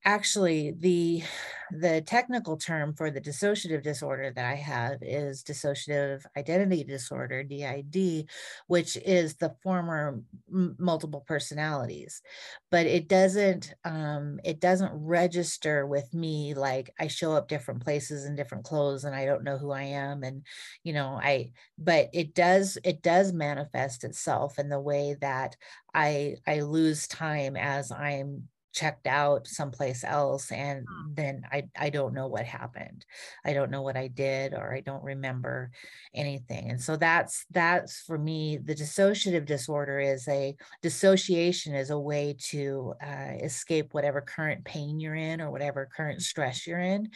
actually 0.05 0.73
the 0.79 1.23
the 1.71 2.01
technical 2.03 2.57
term 2.57 2.95
for 2.95 3.11
the 3.11 3.21
dissociative 3.21 3.83
disorder 3.83 4.31
that 4.31 4.45
i 4.45 4.55
have 4.55 4.99
is 5.03 5.43
dissociative 5.43 6.25
identity 6.37 6.85
disorder 6.85 7.43
did 7.43 8.29
which 8.67 8.97
is 8.97 9.37
the 9.37 9.55
former 9.63 10.21
multiple 10.49 11.25
personalities. 11.27 12.23
But 12.71 12.87
it 12.87 13.09
doesn't 13.09 13.75
um, 13.85 14.41
it 14.45 14.61
doesn't 14.61 14.93
register 14.93 15.87
with 15.87 16.13
me 16.15 16.55
like 16.55 16.91
i 16.99 17.07
show 17.07 17.33
up 17.35 17.49
different 17.49 17.83
places 17.83 18.25
in 18.25 18.37
different 18.37 18.65
clothes 18.65 19.05
and 19.05 19.15
i 19.15 19.25
don't 19.25 19.45
know 19.45 19.59
who 19.59 19.71
i 19.71 19.83
am 19.83 20.23
and 20.23 20.45
you 20.83 20.93
know 20.93 21.19
i 21.23 21.51
but 21.79 22.09
it 22.13 22.35
does 22.35 22.79
it 22.85 23.03
does 23.03 23.33
manifest 23.33 24.05
itself 24.05 24.59
in 24.59 24.69
the 24.69 24.81
way 24.81 25.17
that 25.21 25.57
i 25.95 26.35
i 26.47 26.61
lose 26.61 27.07
time 27.07 27.57
as 27.57 27.91
i'm 27.93 28.49
checked 28.77 29.07
out 29.07 29.47
someplace 29.47 30.05
else 30.05 30.53
and 30.53 30.87
hmm. 30.87 31.15
then 31.15 31.43
I, 31.51 31.65
I 31.79 31.89
don't 31.89 32.13
know 32.13 32.27
what 32.27 32.45
happened. 32.45 33.07
I 33.45 33.55
don't 33.55 33.71
know 33.71 33.81
what 33.81 33.97
i 33.97 34.07
did 34.07 34.53
or 34.53 34.75
i 34.75 34.81
don't 34.81 35.03
remember 35.03 35.71
anything. 36.15 36.71
And 36.71 36.81
so 36.81 36.97
that's 36.97 37.47
that's 37.51 38.01
for 38.01 38.19
me 38.19 38.59
the 38.59 38.75
dissociative 38.75 39.47
disorder 39.47 39.99
is 39.99 40.29
a 40.29 40.55
dissociation 40.83 41.75
is 41.75 41.89
a 41.89 41.99
way 41.99 42.37
to 42.51 42.93
uh, 43.03 43.33
escape 43.43 43.95
whatever 43.95 44.21
current 44.21 44.63
pain 44.65 45.01
you're 45.01 45.15
in 45.15 45.41
or 45.41 45.51
whatever 45.51 45.89
current 45.97 46.21
stress 46.21 46.67
you're 46.67 46.79
in. 46.79 47.09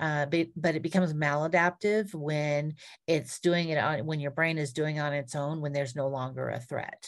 Uh, 0.00 0.24
but, 0.26 0.46
but 0.56 0.74
it 0.74 0.82
becomes 0.82 1.12
maladaptive 1.12 2.14
when 2.14 2.74
it's 3.06 3.38
doing 3.40 3.68
it 3.68 3.76
on 3.76 4.06
when 4.06 4.20
your 4.20 4.30
brain 4.30 4.56
is 4.56 4.72
doing 4.72 4.98
on 4.98 5.12
its 5.12 5.34
own 5.34 5.60
when 5.60 5.74
there's 5.74 5.94
no 5.94 6.08
longer 6.08 6.48
a 6.48 6.60
threat. 6.60 7.06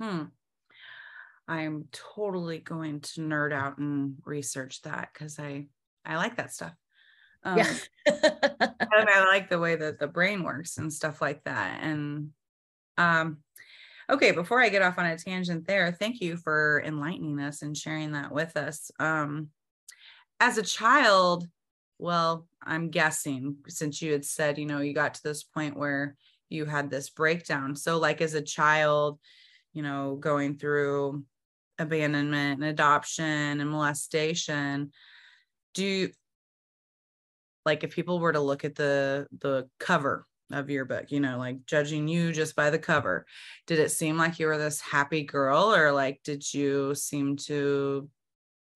Hmm 0.00 0.24
I'm 1.48 1.88
totally 1.92 2.58
going 2.58 3.00
to 3.00 3.20
nerd 3.20 3.52
out 3.52 3.78
and 3.78 4.16
research 4.24 4.82
that 4.82 5.10
because 5.12 5.38
I 5.38 5.66
I 6.04 6.16
like 6.16 6.36
that 6.36 6.52
stuff. 6.52 6.74
Um, 7.44 7.58
yeah, 7.58 7.74
and 8.06 9.08
I 9.08 9.24
like 9.26 9.48
the 9.48 9.58
way 9.58 9.76
that 9.76 9.98
the 9.98 10.06
brain 10.06 10.44
works 10.44 10.78
and 10.78 10.92
stuff 10.92 11.20
like 11.20 11.42
that. 11.44 11.80
And 11.82 12.30
um, 12.96 13.38
Okay, 14.10 14.32
before 14.32 14.60
I 14.60 14.68
get 14.68 14.82
off 14.82 14.98
on 14.98 15.06
a 15.06 15.16
tangent 15.16 15.66
there, 15.66 15.90
thank 15.92 16.20
you 16.20 16.36
for 16.36 16.82
enlightening 16.84 17.40
us 17.40 17.62
and 17.62 17.76
sharing 17.76 18.12
that 18.12 18.32
with 18.32 18.56
us. 18.56 18.90
Um, 18.98 19.48
as 20.40 20.58
a 20.58 20.62
child, 20.62 21.48
well, 21.98 22.46
I'm 22.62 22.90
guessing 22.90 23.56
since 23.68 24.02
you 24.02 24.12
had 24.12 24.24
said, 24.24 24.58
you 24.58 24.66
know, 24.66 24.80
you 24.80 24.92
got 24.92 25.14
to 25.14 25.22
this 25.22 25.44
point 25.44 25.78
where 25.78 26.16
you 26.48 26.64
had 26.64 26.90
this 26.90 27.10
breakdown. 27.10 27.76
So, 27.76 27.98
like 27.98 28.20
as 28.20 28.34
a 28.34 28.42
child, 28.42 29.18
you 29.72 29.82
know, 29.82 30.16
going 30.16 30.58
through 30.58 31.24
abandonment 31.78 32.60
and 32.60 32.64
adoption 32.70 33.60
and 33.60 33.70
molestation, 33.70 34.92
do 35.74 36.10
like 37.64 37.84
if 37.84 37.94
people 37.94 38.18
were 38.18 38.32
to 38.32 38.40
look 38.40 38.64
at 38.64 38.74
the 38.74 39.26
the 39.40 39.68
cover 39.78 40.26
of 40.52 40.68
your 40.68 40.84
book, 40.84 41.10
you 41.10 41.20
know, 41.20 41.38
like 41.38 41.64
judging 41.66 42.08
you 42.08 42.32
just 42.32 42.54
by 42.54 42.70
the 42.70 42.78
cover, 42.78 43.26
did 43.66 43.78
it 43.78 43.90
seem 43.90 44.18
like 44.18 44.38
you 44.38 44.46
were 44.46 44.58
this 44.58 44.80
happy 44.80 45.24
girl 45.24 45.74
or 45.74 45.92
like 45.92 46.20
did 46.24 46.52
you 46.52 46.94
seem 46.94 47.36
to 47.36 48.08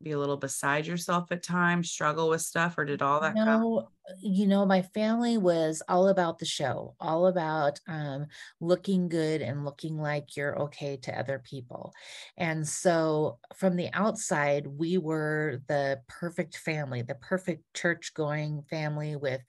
be 0.03 0.13
a 0.13 0.19
little 0.19 0.37
beside 0.37 0.87
yourself 0.87 1.31
at 1.33 1.43
times, 1.43 1.91
struggle 1.91 2.29
with 2.29 2.43
stuff, 2.43 2.77
or 2.79 2.85
did 2.85 3.03
all 3.03 3.21
that 3.21 3.41
come? 3.41 3.67
No, 3.69 3.91
you 4.23 4.47
know, 4.47 4.65
my 4.65 4.83
family 4.83 5.37
was 5.37 5.83
all 5.89 6.09
about 6.09 6.39
the 6.39 6.45
show, 6.45 6.95
all 7.01 7.27
about 7.27 7.81
um, 7.89 8.27
looking 8.61 9.09
good 9.09 9.43
and 9.43 9.65
looking 9.65 9.99
like 9.99 10.37
you're 10.37 10.57
okay 10.63 10.97
to 10.99 11.19
other 11.19 11.41
people. 11.41 11.93
And 12.37 12.69
so 12.69 13.41
from 13.57 13.75
the 13.75 13.91
outside, 13.93 14.69
we 14.69 14.97
were 14.97 15.61
the 15.67 16.03
perfect 16.09 16.57
family, 16.57 17.03
the 17.03 17.17
perfect 17.17 17.65
church 17.75 18.15
going 18.15 18.63
family 18.63 19.17
with 19.17 19.43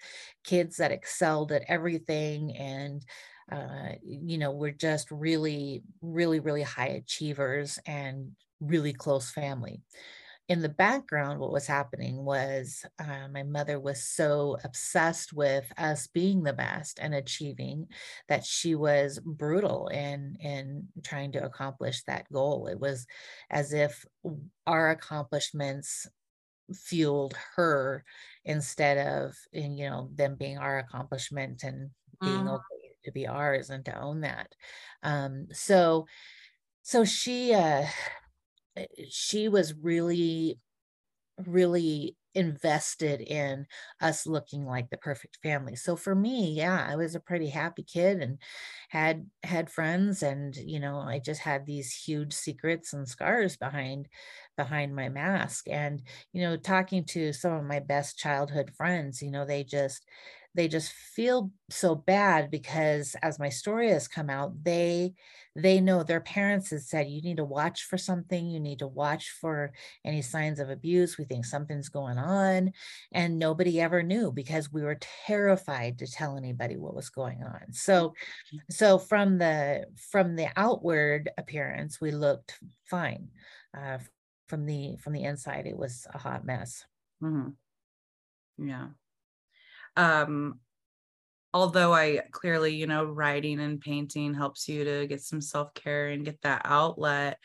kids 0.43 0.77
that 0.77 0.91
excelled 0.91 1.51
at 1.51 1.63
everything. 1.67 2.55
And 2.57 3.05
uh, 3.51 3.93
you 4.03 4.37
know, 4.39 4.51
we're 4.51 4.71
just 4.71 5.11
really, 5.11 5.83
really, 6.01 6.39
really 6.39 6.63
high 6.63 6.87
achievers 6.87 7.79
and 7.85 8.35
really 8.59 8.91
close 8.91 9.29
family 9.29 9.83
in 10.49 10.61
the 10.61 10.69
background, 10.69 11.39
what 11.39 11.51
was 11.51 11.67
happening 11.67 12.23
was 12.23 12.85
uh, 12.99 13.27
my 13.33 13.43
mother 13.43 13.79
was 13.79 14.01
so 14.03 14.57
obsessed 14.63 15.33
with 15.33 15.69
us 15.77 16.07
being 16.07 16.43
the 16.43 16.53
best 16.53 16.99
and 17.01 17.13
achieving 17.13 17.87
that 18.29 18.45
she 18.45 18.73
was 18.73 19.19
brutal 19.19 19.89
in 19.89 20.37
in 20.39 20.87
trying 21.03 21.33
to 21.33 21.43
accomplish 21.43 22.03
that 22.03 22.31
goal. 22.31 22.67
It 22.67 22.79
was 22.79 23.05
as 23.49 23.73
if 23.73 24.05
our 24.65 24.91
accomplishments 24.91 26.07
fueled 26.73 27.35
her 27.55 28.05
instead 28.45 28.97
of 29.05 29.35
in, 29.51 29.77
you 29.77 29.89
know 29.89 30.09
them 30.15 30.35
being 30.35 30.57
our 30.57 30.79
accomplishment 30.79 31.63
and 31.63 31.89
being 32.21 32.45
mm. 32.45 32.53
okay 32.55 32.95
to 33.03 33.11
be 33.11 33.27
ours 33.27 33.69
and 33.69 33.83
to 33.83 33.99
own 33.99 34.21
that. 34.21 34.55
Um, 35.03 35.47
so 35.51 36.07
so 36.83 37.03
she 37.03 37.53
uh 37.53 37.83
she 39.09 39.47
was 39.49 39.73
really 39.75 40.59
really 41.45 42.17
invested 42.33 43.21
in 43.21 43.65
us 44.01 44.27
looking 44.27 44.65
like 44.65 44.89
the 44.89 44.97
perfect 44.97 45.37
family. 45.41 45.75
So 45.75 45.95
for 45.95 46.13
me, 46.15 46.51
yeah, 46.53 46.85
I 46.87 46.95
was 46.95 47.15
a 47.15 47.19
pretty 47.19 47.49
happy 47.49 47.83
kid 47.83 48.21
and 48.21 48.39
had 48.89 49.29
had 49.43 49.69
friends 49.71 50.21
and 50.23 50.55
you 50.55 50.79
know, 50.79 50.99
I 50.99 51.19
just 51.19 51.41
had 51.41 51.65
these 51.65 51.93
huge 51.93 52.33
secrets 52.33 52.93
and 52.93 53.07
scars 53.07 53.57
behind 53.57 54.07
behind 54.55 54.95
my 54.95 55.09
mask 55.09 55.67
and 55.69 56.01
you 56.33 56.41
know, 56.41 56.57
talking 56.57 57.05
to 57.05 57.33
some 57.33 57.53
of 57.53 57.63
my 57.63 57.79
best 57.79 58.17
childhood 58.17 58.71
friends, 58.75 59.21
you 59.21 59.31
know, 59.31 59.45
they 59.45 59.63
just 59.63 60.05
they 60.57 60.67
just 60.67 60.91
feel 60.91 61.51
so 61.69 61.95
bad 61.95 62.51
because 62.51 63.15
as 63.21 63.39
my 63.39 63.47
story 63.47 63.89
has 63.89 64.07
come 64.07 64.29
out 64.29 64.51
they 64.63 65.13
they 65.57 65.81
know 65.81 66.03
their 66.03 66.21
parents 66.21 66.69
have 66.69 66.81
said 66.81 67.07
you 67.09 67.21
need 67.21 67.37
to 67.37 67.43
watch 67.43 67.83
for 67.85 67.97
something. 67.97 68.47
You 68.47 68.59
need 68.59 68.79
to 68.79 68.87
watch 68.87 69.31
for 69.41 69.71
any 70.05 70.21
signs 70.21 70.59
of 70.59 70.69
abuse. 70.69 71.17
We 71.17 71.25
think 71.25 71.45
something's 71.45 71.89
going 71.89 72.19
on. 72.19 72.73
And 73.11 73.39
nobody 73.39 73.81
ever 73.81 74.03
knew 74.03 74.31
because 74.31 74.71
we 74.71 74.83
were 74.83 74.99
terrified 75.25 75.97
to 75.99 76.07
tell 76.07 76.37
anybody 76.37 76.77
what 76.77 76.95
was 76.95 77.09
going 77.09 77.41
on. 77.43 77.73
So 77.73 78.09
mm-hmm. 78.09 78.57
so 78.69 78.99
from 78.99 79.39
the 79.39 79.85
from 80.11 80.35
the 80.35 80.49
outward 80.55 81.31
appearance 81.39 81.99
we 81.99 82.11
looked 82.11 82.59
fine. 82.85 83.29
Uh, 83.75 83.97
from 84.47 84.65
the 84.65 84.95
from 84.97 85.13
the 85.13 85.23
inside 85.23 85.65
it 85.65 85.77
was 85.77 86.05
a 86.13 86.19
hot 86.19 86.45
mess. 86.45 86.85
Mm-hmm. 87.23 88.67
yeah 88.67 88.89
um 89.97 90.59
although 91.53 91.93
i 91.93 92.21
clearly 92.31 92.73
you 92.73 92.87
know 92.87 93.03
writing 93.03 93.59
and 93.59 93.81
painting 93.81 94.33
helps 94.33 94.69
you 94.69 94.83
to 94.83 95.07
get 95.07 95.21
some 95.21 95.41
self-care 95.41 96.09
and 96.09 96.25
get 96.25 96.41
that 96.41 96.61
outlet 96.63 97.37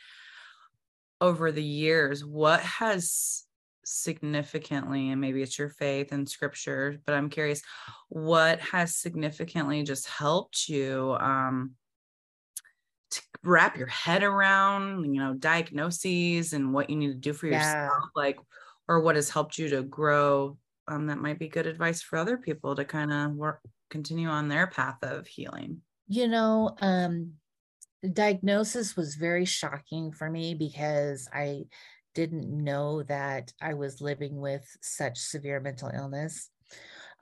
over 1.19 1.51
the 1.51 1.63
years 1.63 2.23
what 2.23 2.59
has 2.61 3.43
significantly 3.85 5.09
and 5.09 5.19
maybe 5.19 5.41
it's 5.41 5.59
your 5.59 5.69
faith 5.69 6.11
and 6.11 6.29
scripture 6.29 6.99
but 7.05 7.15
i'm 7.15 7.29
curious 7.29 7.61
what 8.07 8.59
has 8.59 8.95
significantly 8.95 9.83
just 9.83 10.07
helped 10.07 10.69
you 10.69 11.17
um 11.19 11.71
to 13.11 13.21
wrap 13.43 13.77
your 13.77 13.87
head 13.87 14.23
around 14.23 15.03
you 15.05 15.19
know 15.19 15.33
diagnoses 15.33 16.53
and 16.53 16.73
what 16.73 16.89
you 16.89 16.95
need 16.95 17.07
to 17.07 17.13
do 17.13 17.33
for 17.33 17.47
yeah. 17.47 17.85
yourself 17.85 18.09
like 18.15 18.39
or 18.87 19.01
what 19.01 19.15
has 19.15 19.29
helped 19.29 19.57
you 19.57 19.69
to 19.69 19.83
grow 19.83 20.57
um, 20.87 21.07
that 21.07 21.17
might 21.17 21.39
be 21.39 21.47
good 21.47 21.67
advice 21.67 22.01
for 22.01 22.17
other 22.17 22.37
people 22.37 22.75
to 22.75 22.85
kind 22.85 23.11
of 23.11 23.33
work 23.33 23.59
continue 23.89 24.27
on 24.27 24.47
their 24.47 24.67
path 24.67 24.97
of 25.03 25.27
healing. 25.27 25.81
You 26.07 26.27
know 26.27 26.75
um 26.81 27.33
diagnosis 28.11 28.97
was 28.97 29.15
very 29.15 29.45
shocking 29.45 30.11
for 30.11 30.29
me 30.29 30.53
because 30.53 31.29
i 31.33 31.63
didn't 32.13 32.49
know 32.49 33.01
that 33.03 33.53
i 33.61 33.73
was 33.73 34.01
living 34.01 34.35
with 34.35 34.65
such 34.81 35.17
severe 35.17 35.59
mental 35.59 35.89
illness 35.89 36.49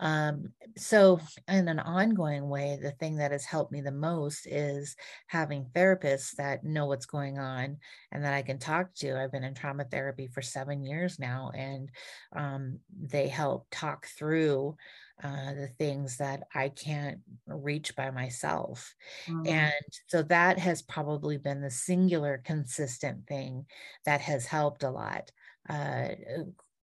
um, 0.02 0.52
so, 0.78 1.20
in 1.48 1.68
an 1.68 1.80
ongoing 1.80 2.50
way, 2.50 2.80
the 2.82 2.92
thing 2.92 3.18
that 3.18 3.32
has 3.32 3.46
helped 3.46 3.72
me 3.72 3.82
the 3.82 3.92
most 3.92 4.48
is 4.48 4.96
having 5.28 5.66
therapists 5.76 6.32
that 6.38 6.64
know 6.64 6.88
what's 6.88 7.06
going 7.06 7.38
on 7.38 7.78
and 8.12 8.24
that 8.24 8.34
I 8.34 8.42
can 8.42 8.58
talk 8.58 8.94
to. 8.96 9.20
I've 9.20 9.32
been 9.32 9.44
in 9.44 9.54
trauma 9.54 9.84
therapy 9.84 10.28
for 10.28 10.42
seven 10.42 10.84
years 10.84 11.20
now, 11.20 11.52
and 11.54 11.90
um, 12.36 12.80
they 13.00 13.28
help 13.28 13.68
talk 13.70 14.08
through 14.08 14.76
uh, 15.24 15.54
the 15.54 15.70
things 15.78 16.18
that 16.18 16.44
I 16.56 16.70
can't 16.70 17.20
reach 17.46 17.96
by 17.96 18.10
myself. 18.10 18.96
Mm-hmm. 19.28 19.48
And 19.48 19.94
so 20.08 20.24
that 20.24 20.58
has 20.58 20.82
probably 20.82 21.38
been 21.38 21.62
the 21.62 21.70
singular 21.70 22.42
consistent 22.44 23.28
thing 23.28 23.66
that 24.06 24.22
has 24.22 24.48
helped 24.48 24.82
a 24.82 24.90
lot. 24.90 25.30
Uh, 25.70 26.08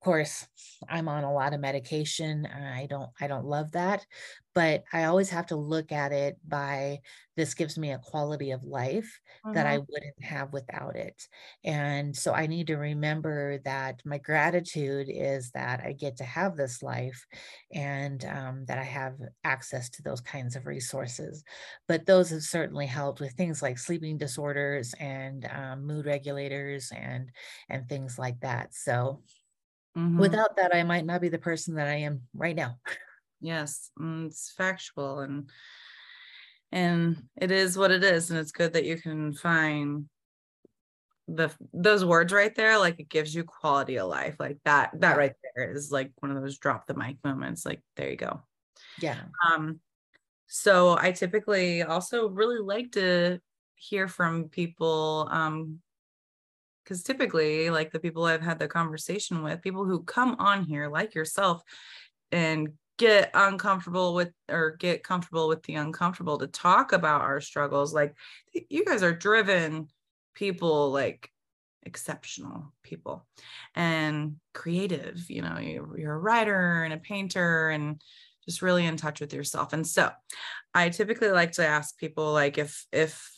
of 0.00 0.04
course 0.04 0.46
i'm 0.88 1.08
on 1.08 1.24
a 1.24 1.32
lot 1.32 1.52
of 1.52 1.60
medication 1.60 2.46
i 2.46 2.86
don't 2.86 3.10
i 3.20 3.26
don't 3.26 3.44
love 3.44 3.72
that 3.72 4.06
but 4.54 4.84
i 4.92 5.04
always 5.04 5.28
have 5.28 5.46
to 5.46 5.56
look 5.56 5.90
at 5.90 6.12
it 6.12 6.36
by 6.46 6.98
this 7.36 7.54
gives 7.54 7.76
me 7.78 7.92
a 7.92 7.98
quality 7.98 8.52
of 8.52 8.62
life 8.62 9.20
mm-hmm. 9.44 9.54
that 9.54 9.66
i 9.66 9.76
mm-hmm. 9.76 9.84
wouldn't 9.88 10.22
have 10.22 10.52
without 10.52 10.94
it 10.94 11.20
and 11.64 12.16
so 12.16 12.32
i 12.32 12.46
need 12.46 12.68
to 12.68 12.76
remember 12.76 13.58
that 13.64 14.00
my 14.04 14.18
gratitude 14.18 15.08
is 15.10 15.50
that 15.50 15.80
i 15.84 15.92
get 15.92 16.16
to 16.16 16.24
have 16.24 16.56
this 16.56 16.80
life 16.80 17.26
and 17.72 18.24
um, 18.24 18.64
that 18.66 18.78
i 18.78 18.84
have 18.84 19.14
access 19.42 19.90
to 19.90 20.02
those 20.02 20.20
kinds 20.20 20.54
of 20.54 20.66
resources 20.66 21.42
but 21.88 22.06
those 22.06 22.30
have 22.30 22.42
certainly 22.42 22.86
helped 22.86 23.20
with 23.20 23.32
things 23.32 23.62
like 23.62 23.78
sleeping 23.78 24.16
disorders 24.16 24.94
and 25.00 25.48
um, 25.52 25.84
mood 25.84 26.06
regulators 26.06 26.92
and 26.94 27.30
and 27.68 27.88
things 27.88 28.16
like 28.16 28.38
that 28.40 28.72
so 28.72 29.20
Mm-hmm. 29.96 30.18
Without 30.18 30.56
that, 30.56 30.74
I 30.74 30.82
might 30.84 31.06
not 31.06 31.20
be 31.20 31.28
the 31.28 31.38
person 31.38 31.74
that 31.74 31.88
I 31.88 31.96
am 31.96 32.22
right 32.34 32.56
now. 32.56 32.78
Yes, 33.40 33.90
mm, 33.98 34.26
it's 34.26 34.52
factual 34.56 35.20
and 35.20 35.48
and 36.70 37.22
it 37.36 37.50
is 37.50 37.78
what 37.78 37.90
it 37.90 38.04
is 38.04 38.30
and 38.30 38.38
it's 38.38 38.52
good 38.52 38.74
that 38.74 38.84
you 38.84 39.00
can 39.00 39.32
find 39.32 40.06
the 41.28 41.50
those 41.74 42.04
words 42.04 42.32
right 42.32 42.54
there 42.54 42.78
like 42.78 42.98
it 42.98 43.08
gives 43.08 43.34
you 43.34 43.44
quality 43.44 43.96
of 43.96 44.08
life 44.08 44.36
like 44.38 44.58
that 44.64 44.90
that 44.94 45.16
right 45.16 45.34
there 45.54 45.70
is 45.70 45.92
like 45.92 46.10
one 46.20 46.34
of 46.34 46.42
those 46.42 46.58
drop 46.58 46.86
the 46.86 46.94
mic 46.94 47.16
moments 47.22 47.66
like 47.66 47.82
there 47.96 48.10
you 48.10 48.16
go 48.16 48.40
yeah 49.00 49.20
um 49.46 49.78
so 50.46 50.96
i 50.98 51.12
typically 51.12 51.82
also 51.82 52.28
really 52.30 52.58
like 52.58 52.92
to 52.92 53.38
hear 53.74 54.08
from 54.08 54.48
people 54.48 55.28
um 55.30 55.78
because 56.88 57.02
typically 57.02 57.68
like 57.68 57.90
the 57.90 58.00
people 58.00 58.24
i've 58.24 58.42
had 58.42 58.58
the 58.58 58.66
conversation 58.66 59.42
with 59.42 59.60
people 59.60 59.84
who 59.84 60.02
come 60.02 60.36
on 60.38 60.64
here 60.64 60.88
like 60.88 61.14
yourself 61.14 61.62
and 62.32 62.70
get 62.96 63.30
uncomfortable 63.34 64.14
with 64.14 64.32
or 64.48 64.76
get 64.78 65.04
comfortable 65.04 65.48
with 65.48 65.62
the 65.64 65.74
uncomfortable 65.74 66.38
to 66.38 66.46
talk 66.46 66.92
about 66.92 67.20
our 67.20 67.40
struggles 67.40 67.92
like 67.92 68.14
you 68.70 68.84
guys 68.84 69.02
are 69.02 69.12
driven 69.12 69.86
people 70.34 70.90
like 70.90 71.30
exceptional 71.84 72.72
people 72.82 73.26
and 73.74 74.36
creative 74.54 75.24
you 75.28 75.42
know 75.42 75.58
you're, 75.58 76.14
a 76.14 76.18
writer 76.18 76.82
and 76.84 76.92
a 76.92 76.98
painter 76.98 77.68
and 77.68 78.02
just 78.44 78.62
really 78.62 78.86
in 78.86 78.96
touch 78.96 79.20
with 79.20 79.34
yourself. 79.34 79.74
And 79.74 79.86
so 79.86 80.10
i 80.74 80.88
typically 80.88 81.30
like 81.30 81.52
to 81.52 81.66
ask 81.66 81.98
people 81.98 82.32
like 82.32 82.56
if 82.58 82.86
if 82.92 83.37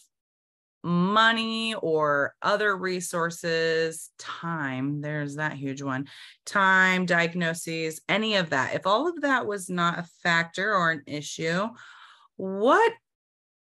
money 0.83 1.75
or 1.75 2.35
other 2.40 2.77
resources, 2.77 4.11
time, 4.19 5.01
there's 5.01 5.37
that 5.37 5.55
huge 5.55 5.83
one, 5.83 6.09
time, 6.47 7.07
diagnoses, 7.07 8.01
any 8.09 8.37
of 8.37 8.51
that, 8.51 8.75
if 8.75 8.87
all 8.87 9.09
of 9.09 9.21
that 9.23 9.47
was 9.47 9.69
not 9.69 9.99
a 9.99 10.09
factor 10.23 10.75
or 10.75 10.90
an 10.90 11.03
issue, 11.07 11.69
what 12.37 12.93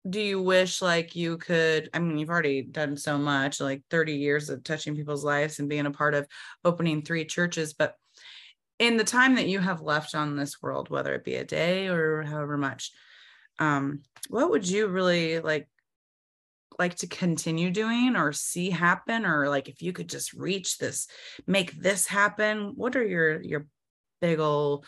do 0.10 0.20
you 0.20 0.42
wish 0.42 0.82
like 0.82 1.16
you 1.16 1.38
could 1.38 1.90
i 1.94 2.00
mean 2.00 2.18
you've 2.18 2.30
already 2.30 2.62
done 2.62 2.98
so 2.98 3.18
much 3.18 3.62
like 3.62 3.82
30 3.90 4.16
years 4.16 4.50
of 4.50 4.64
touching 4.64 4.96
people's 4.96 5.24
lives 5.24 5.60
and 5.60 5.70
being 5.70 5.86
a 5.86 5.92
part 5.92 6.14
of 6.14 6.28
opening 6.66 7.02
three 7.02 7.24
churches 7.24 7.74
but 7.74 7.96
in 8.80 8.98
the 8.98 9.04
time 9.04 9.36
that 9.36 9.48
you 9.48 9.60
have 9.60 9.82
left 9.82 10.14
on 10.14 10.36
this 10.36 10.62
world 10.62 10.90
whether 10.90 11.14
it 11.14 11.24
be 11.24 11.36
a 11.36 11.46
day 11.46 11.88
or 11.88 12.24
however 12.24 12.58
much 12.58 12.92
um 13.60 14.02
what 14.30 14.50
would 14.50 14.68
you 14.68 14.88
really 14.88 15.40
like 15.40 15.70
like 16.84 16.96
to 16.96 17.08
continue 17.08 17.72
doing 17.72 18.18
or 18.18 18.34
see 18.34 18.70
happen 18.70 19.26
or 19.26 19.48
like 19.48 19.70
if 19.70 19.82
you 19.82 19.94
could 19.94 20.10
just 20.10 20.34
reach 20.34 20.78
this 20.80 21.08
make 21.48 21.72
this 21.82 22.06
happen 22.06 22.74
what 22.76 22.98
are 22.98 23.06
your 23.06 23.42
your 23.42 23.66
big 24.20 24.38
old 24.40 24.86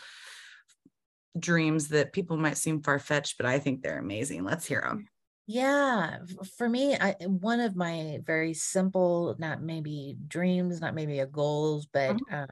dreams 1.40 1.88
that 1.88 2.12
people 2.12 2.36
might 2.36 2.58
seem 2.58 2.82
far-fetched 2.82 3.38
but 3.38 3.46
i 3.46 3.60
think 3.60 3.82
they're 3.82 4.00
amazing. 4.00 4.44
Let's 4.44 4.66
hear 4.66 4.82
them 4.82 5.08
yeah, 5.48 6.18
for 6.58 6.68
me, 6.68 6.96
I 6.96 7.16
one 7.22 7.60
of 7.60 7.76
my 7.76 8.20
very 8.26 8.54
simple, 8.56 9.36
not 9.38 9.62
maybe 9.62 10.18
dreams, 10.28 10.82
not 10.82 10.96
maybe 10.96 11.20
a 11.20 11.28
goals, 11.28 11.86
but 11.86 12.16
mm-hmm. 12.16 12.36
um, 12.36 12.48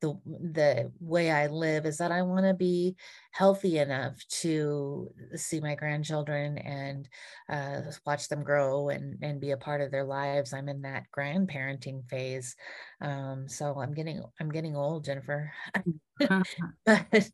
the 0.00 0.20
the 0.24 0.92
way 1.00 1.32
I 1.32 1.48
live 1.48 1.84
is 1.84 1.98
that 1.98 2.12
I 2.12 2.22
want 2.22 2.46
to 2.46 2.54
be 2.54 2.94
healthy 3.32 3.78
enough 3.78 4.14
to 4.42 5.10
see 5.34 5.60
my 5.60 5.74
grandchildren 5.74 6.58
and 6.58 7.08
uh, 7.48 7.80
watch 8.06 8.28
them 8.28 8.44
grow 8.44 8.88
and 8.90 9.18
and 9.20 9.40
be 9.40 9.50
a 9.50 9.56
part 9.56 9.80
of 9.80 9.90
their 9.90 10.04
lives. 10.04 10.52
I'm 10.52 10.68
in 10.68 10.82
that 10.82 11.06
grandparenting 11.16 12.08
phase, 12.08 12.54
um, 13.00 13.48
so 13.48 13.80
I'm 13.80 13.94
getting 13.94 14.22
I'm 14.38 14.50
getting 14.50 14.76
old, 14.76 15.04
Jennifer. 15.04 15.52
but 16.84 17.30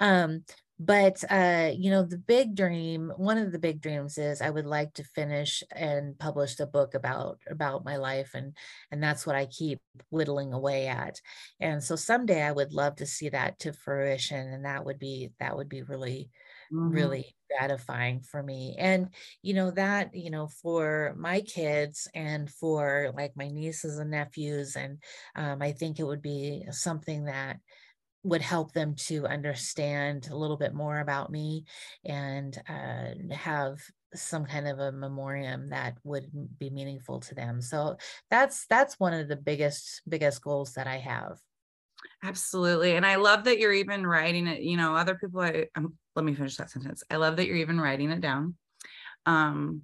um, 0.00 0.42
but 0.78 1.22
uh, 1.30 1.70
you 1.76 1.90
know 1.90 2.02
the 2.02 2.18
big 2.18 2.54
dream 2.54 3.12
one 3.16 3.38
of 3.38 3.50
the 3.52 3.58
big 3.58 3.80
dreams 3.80 4.16
is 4.16 4.40
i 4.40 4.50
would 4.50 4.66
like 4.66 4.92
to 4.94 5.02
finish 5.02 5.62
and 5.72 6.18
publish 6.18 6.58
a 6.60 6.66
book 6.66 6.94
about 6.94 7.38
about 7.50 7.84
my 7.84 7.96
life 7.96 8.30
and 8.34 8.56
and 8.90 9.02
that's 9.02 9.26
what 9.26 9.36
i 9.36 9.46
keep 9.46 9.80
whittling 10.10 10.52
away 10.52 10.86
at 10.86 11.20
and 11.60 11.82
so 11.82 11.96
someday 11.96 12.42
i 12.42 12.52
would 12.52 12.72
love 12.72 12.94
to 12.96 13.06
see 13.06 13.28
that 13.28 13.58
to 13.58 13.72
fruition 13.72 14.52
and 14.52 14.64
that 14.64 14.84
would 14.84 14.98
be 14.98 15.30
that 15.40 15.56
would 15.56 15.68
be 15.68 15.82
really 15.82 16.30
mm-hmm. 16.72 16.90
really 16.90 17.34
gratifying 17.50 18.20
for 18.20 18.42
me 18.42 18.76
and 18.78 19.08
you 19.42 19.54
know 19.54 19.70
that 19.70 20.14
you 20.14 20.30
know 20.30 20.46
for 20.46 21.14
my 21.16 21.40
kids 21.40 22.08
and 22.14 22.50
for 22.50 23.12
like 23.16 23.32
my 23.36 23.48
nieces 23.48 23.98
and 23.98 24.10
nephews 24.10 24.76
and 24.76 24.98
um, 25.34 25.60
i 25.62 25.72
think 25.72 25.98
it 25.98 26.04
would 26.04 26.22
be 26.22 26.62
something 26.70 27.24
that 27.24 27.58
would 28.24 28.42
help 28.42 28.72
them 28.72 28.94
to 28.94 29.26
understand 29.26 30.28
a 30.30 30.36
little 30.36 30.56
bit 30.56 30.74
more 30.74 30.98
about 31.00 31.30
me 31.30 31.64
and 32.04 32.60
uh, 32.68 33.34
have 33.34 33.78
some 34.14 34.44
kind 34.44 34.66
of 34.66 34.78
a 34.78 34.92
memoriam 34.92 35.68
that 35.68 35.96
would 36.04 36.30
be 36.58 36.70
meaningful 36.70 37.20
to 37.20 37.34
them. 37.34 37.60
So 37.60 37.96
that's 38.30 38.66
that's 38.68 38.98
one 38.98 39.12
of 39.12 39.28
the 39.28 39.36
biggest 39.36 40.02
biggest 40.08 40.42
goals 40.42 40.74
that 40.74 40.86
i 40.86 40.96
have. 40.96 41.38
Absolutely 42.22 42.96
and 42.96 43.04
i 43.04 43.16
love 43.16 43.44
that 43.44 43.58
you're 43.58 43.72
even 43.72 44.06
writing 44.06 44.46
it 44.46 44.62
you 44.62 44.76
know 44.76 44.94
other 44.94 45.16
people 45.16 45.40
i 45.40 45.66
um, 45.74 45.94
let 46.14 46.24
me 46.24 46.34
finish 46.34 46.56
that 46.56 46.70
sentence. 46.70 47.02
I 47.10 47.16
love 47.16 47.36
that 47.36 47.46
you're 47.46 47.56
even 47.56 47.80
writing 47.80 48.10
it 48.10 48.20
down. 48.20 48.56
Um 49.26 49.82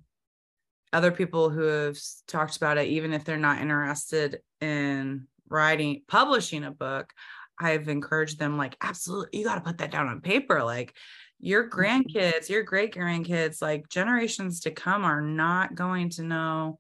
other 0.93 1.11
people 1.11 1.51
who 1.51 1.63
have 1.63 1.99
talked 2.29 2.57
about 2.57 2.79
it 2.79 2.89
even 2.89 3.13
if 3.13 3.25
they're 3.25 3.37
not 3.37 3.61
interested 3.61 4.41
in 4.61 5.27
writing 5.49 6.03
publishing 6.09 6.65
a 6.65 6.71
book 6.71 7.13
I've 7.59 7.89
encouraged 7.89 8.39
them 8.39 8.57
like 8.57 8.77
absolutely 8.81 9.39
you 9.39 9.45
got 9.45 9.57
to 9.57 9.61
put 9.61 9.79
that 9.79 9.93
down 9.93 10.09
on 10.09 10.21
paper 10.21 10.63
like 10.63 10.95
your 11.39 11.69
mm-hmm. 11.69 11.79
grandkids, 11.79 12.49
your 12.49 12.63
great 12.63 12.95
grandkids, 12.95 13.61
like 13.61 13.89
generations 13.89 14.61
to 14.61 14.71
come 14.71 15.05
are 15.05 15.21
not 15.21 15.75
going 15.75 16.11
to 16.11 16.23
know 16.23 16.79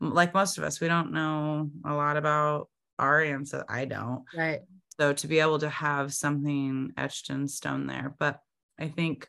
like 0.00 0.34
most 0.34 0.58
of 0.58 0.64
us 0.64 0.80
we 0.80 0.88
don't 0.88 1.12
know 1.12 1.70
a 1.84 1.94
lot 1.94 2.16
about 2.16 2.68
our 2.98 3.20
ancestors. 3.22 3.66
I 3.68 3.84
don't. 3.84 4.24
Right. 4.34 4.60
So 4.98 5.12
to 5.12 5.28
be 5.28 5.40
able 5.40 5.58
to 5.58 5.68
have 5.68 6.14
something 6.14 6.92
etched 6.96 7.30
in 7.30 7.48
stone 7.48 7.86
there, 7.86 8.14
but 8.18 8.40
I 8.78 8.88
think 8.88 9.28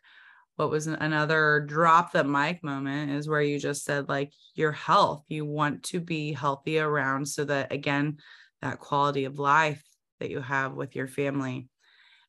what 0.56 0.70
was 0.70 0.88
another 0.88 1.66
drop 1.68 2.12
the 2.12 2.24
mic 2.24 2.64
moment 2.64 3.12
is 3.12 3.30
where 3.30 3.42
you 3.42 3.60
just 3.60 3.84
said 3.86 4.10
like 4.10 4.34
your 4.56 4.72
health 4.72 5.24
you 5.28 5.46
want 5.46 5.84
to 5.84 6.00
be 6.00 6.34
healthy 6.34 6.80
around 6.80 7.28
so 7.28 7.46
that 7.46 7.72
again 7.72 8.18
that 8.62 8.80
quality 8.80 9.26
of 9.26 9.38
life 9.38 9.84
that 10.20 10.30
you 10.30 10.42
have 10.42 10.74
with 10.74 10.96
your 10.96 11.08
family. 11.08 11.68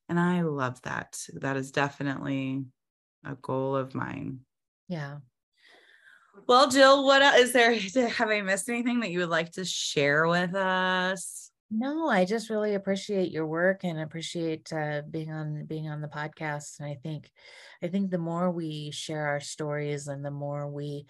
And 0.07 0.19
I 0.19 0.41
love 0.41 0.81
that. 0.83 1.19
That 1.33 1.57
is 1.57 1.71
definitely 1.71 2.65
a 3.23 3.35
goal 3.35 3.75
of 3.75 3.93
mine. 3.93 4.39
Yeah. 4.87 5.17
Well, 6.47 6.69
Jill, 6.69 7.05
what 7.05 7.21
is 7.39 7.53
there? 7.53 7.73
Have 7.73 8.29
I 8.29 8.41
missed 8.41 8.69
anything 8.69 9.01
that 9.01 9.11
you 9.11 9.19
would 9.19 9.29
like 9.29 9.51
to 9.53 9.65
share 9.65 10.27
with 10.27 10.55
us? 10.55 11.51
No, 11.71 12.09
I 12.09 12.25
just 12.25 12.49
really 12.49 12.73
appreciate 12.73 13.31
your 13.31 13.45
work 13.45 13.83
and 13.83 13.99
appreciate 13.99 14.73
uh, 14.73 15.03
being 15.07 15.31
on 15.31 15.65
being 15.65 15.87
on 15.87 16.01
the 16.01 16.07
podcast. 16.07 16.79
And 16.79 16.89
I 16.89 16.95
think, 16.95 17.29
I 17.83 17.87
think 17.87 18.09
the 18.09 18.17
more 18.17 18.49
we 18.49 18.89
share 18.89 19.27
our 19.27 19.39
stories 19.39 20.07
and 20.07 20.25
the 20.25 20.31
more 20.31 20.67
we 20.67 21.05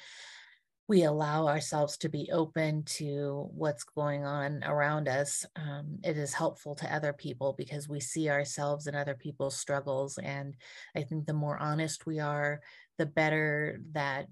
we 0.89 1.03
allow 1.03 1.47
ourselves 1.47 1.97
to 1.97 2.09
be 2.09 2.31
open 2.33 2.81
to 2.83 3.47
what's 3.53 3.83
going 3.83 4.25
on 4.25 4.63
around 4.63 5.07
us, 5.07 5.45
um, 5.55 5.99
it 6.03 6.17
is 6.17 6.33
helpful 6.33 6.73
to 6.73 6.93
other 6.93 7.13
people 7.13 7.53
because 7.55 7.87
we 7.87 7.99
see 7.99 8.27
ourselves 8.27 8.87
in 8.87 8.95
other 8.95 9.13
people's 9.13 9.55
struggles. 9.55 10.17
And 10.17 10.57
I 10.95 11.03
think 11.03 11.27
the 11.27 11.33
more 11.33 11.59
honest 11.59 12.07
we 12.07 12.19
are, 12.19 12.61
the 12.97 13.05
better 13.05 13.79
that 13.91 14.29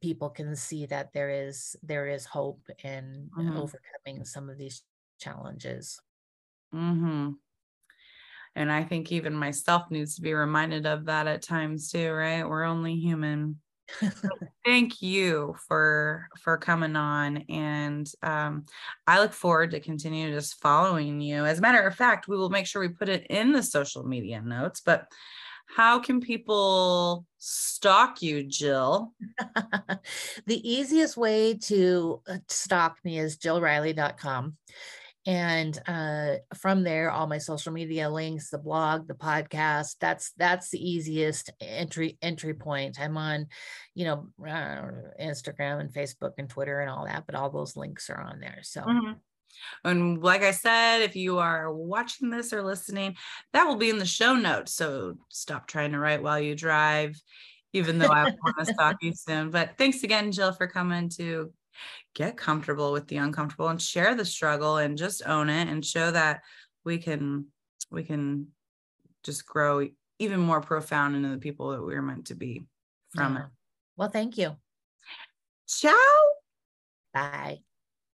people 0.00 0.30
can 0.30 0.56
see 0.56 0.86
that 0.86 1.12
there 1.12 1.28
is 1.28 1.76
there 1.82 2.06
is 2.06 2.24
hope 2.24 2.66
in 2.82 3.28
mm-hmm. 3.38 3.56
overcoming 3.58 4.24
some 4.24 4.48
of 4.48 4.56
these 4.56 4.82
challenges. 5.20 6.00
Mm-hmm. 6.74 7.32
And 8.56 8.72
I 8.72 8.82
think 8.82 9.12
even 9.12 9.34
myself 9.34 9.90
needs 9.90 10.16
to 10.16 10.22
be 10.22 10.32
reminded 10.32 10.86
of 10.86 11.04
that 11.04 11.26
at 11.26 11.42
times 11.42 11.90
too, 11.90 12.10
right? 12.12 12.48
We're 12.48 12.64
only 12.64 12.96
human. 12.96 13.60
thank 14.64 15.00
you 15.00 15.56
for 15.66 16.28
for 16.42 16.56
coming 16.58 16.96
on 16.96 17.38
and 17.48 18.10
um, 18.22 18.64
i 19.06 19.18
look 19.18 19.32
forward 19.32 19.70
to 19.70 19.80
continue 19.80 20.32
just 20.32 20.60
following 20.60 21.20
you. 21.20 21.44
As 21.44 21.58
a 21.58 21.62
matter 21.62 21.80
of 21.80 21.94
fact 21.94 22.28
we 22.28 22.36
will 22.36 22.50
make 22.50 22.66
sure 22.66 22.80
we 22.80 22.88
put 22.88 23.08
it 23.08 23.26
in 23.30 23.52
the 23.52 23.62
social 23.62 24.04
media 24.04 24.40
notes 24.42 24.80
but 24.80 25.08
how 25.76 25.98
can 25.98 26.20
people 26.20 27.26
stalk 27.38 28.22
you 28.22 28.42
jill? 28.42 29.12
The 30.46 30.68
easiest 30.68 31.16
way 31.16 31.54
to 31.54 32.22
uh, 32.26 32.38
stalk 32.48 32.96
me 33.04 33.18
is 33.18 33.36
jillriley.com 33.36 34.56
and 35.26 35.78
uh, 35.86 36.34
from 36.56 36.82
there 36.84 37.10
all 37.10 37.26
my 37.26 37.38
social 37.38 37.72
media 37.72 38.08
links 38.08 38.50
the 38.50 38.58
blog 38.58 39.06
the 39.08 39.14
podcast 39.14 39.96
that's 40.00 40.32
that's 40.36 40.70
the 40.70 40.78
easiest 40.78 41.50
entry 41.60 42.16
entry 42.22 42.54
point 42.54 42.98
i'm 43.00 43.16
on 43.16 43.46
you 43.94 44.04
know 44.04 44.28
uh, 44.46 44.82
instagram 45.20 45.80
and 45.80 45.92
facebook 45.92 46.32
and 46.38 46.48
twitter 46.48 46.80
and 46.80 46.90
all 46.90 47.04
that 47.04 47.24
but 47.26 47.34
all 47.34 47.50
those 47.50 47.76
links 47.76 48.08
are 48.10 48.20
on 48.20 48.40
there 48.40 48.60
so 48.62 48.82
mm-hmm. 48.82 49.12
And 49.84 50.22
like 50.22 50.42
I 50.42 50.52
said, 50.52 51.00
if 51.00 51.16
you 51.16 51.38
are 51.38 51.72
watching 51.72 52.30
this 52.30 52.52
or 52.52 52.62
listening, 52.62 53.16
that 53.52 53.64
will 53.64 53.76
be 53.76 53.90
in 53.90 53.98
the 53.98 54.06
show 54.06 54.34
notes. 54.34 54.74
So 54.74 55.14
stop 55.30 55.66
trying 55.66 55.92
to 55.92 55.98
write 55.98 56.22
while 56.22 56.38
you 56.38 56.54
drive, 56.54 57.20
even 57.72 57.98
though 57.98 58.08
I 58.08 58.24
want 58.24 58.58
to 58.58 58.72
stop 58.72 58.96
you 59.00 59.12
soon. 59.14 59.50
But 59.50 59.76
thanks 59.78 60.02
again, 60.02 60.32
Jill, 60.32 60.52
for 60.52 60.66
coming 60.66 61.08
to 61.16 61.52
get 62.18 62.36
comfortable 62.36 62.90
with 62.90 63.06
the 63.06 63.16
uncomfortable 63.16 63.68
and 63.68 63.80
share 63.80 64.16
the 64.16 64.24
struggle 64.24 64.78
and 64.78 64.98
just 64.98 65.22
own 65.24 65.48
it 65.48 65.68
and 65.68 65.86
show 65.86 66.10
that 66.10 66.40
we 66.84 66.98
can 66.98 67.46
we 67.92 68.02
can 68.02 68.48
just 69.22 69.46
grow 69.46 69.86
even 70.18 70.40
more 70.40 70.60
profound 70.60 71.14
into 71.14 71.28
the 71.28 71.38
people 71.38 71.70
that 71.70 71.80
we're 71.80 72.02
meant 72.02 72.26
to 72.26 72.34
be 72.34 72.64
from 73.14 73.34
yeah. 73.34 73.42
it. 73.42 73.46
Well, 73.96 74.10
thank 74.10 74.36
you. 74.36 74.56
Ciao. 75.68 75.94
Bye. 77.14 77.60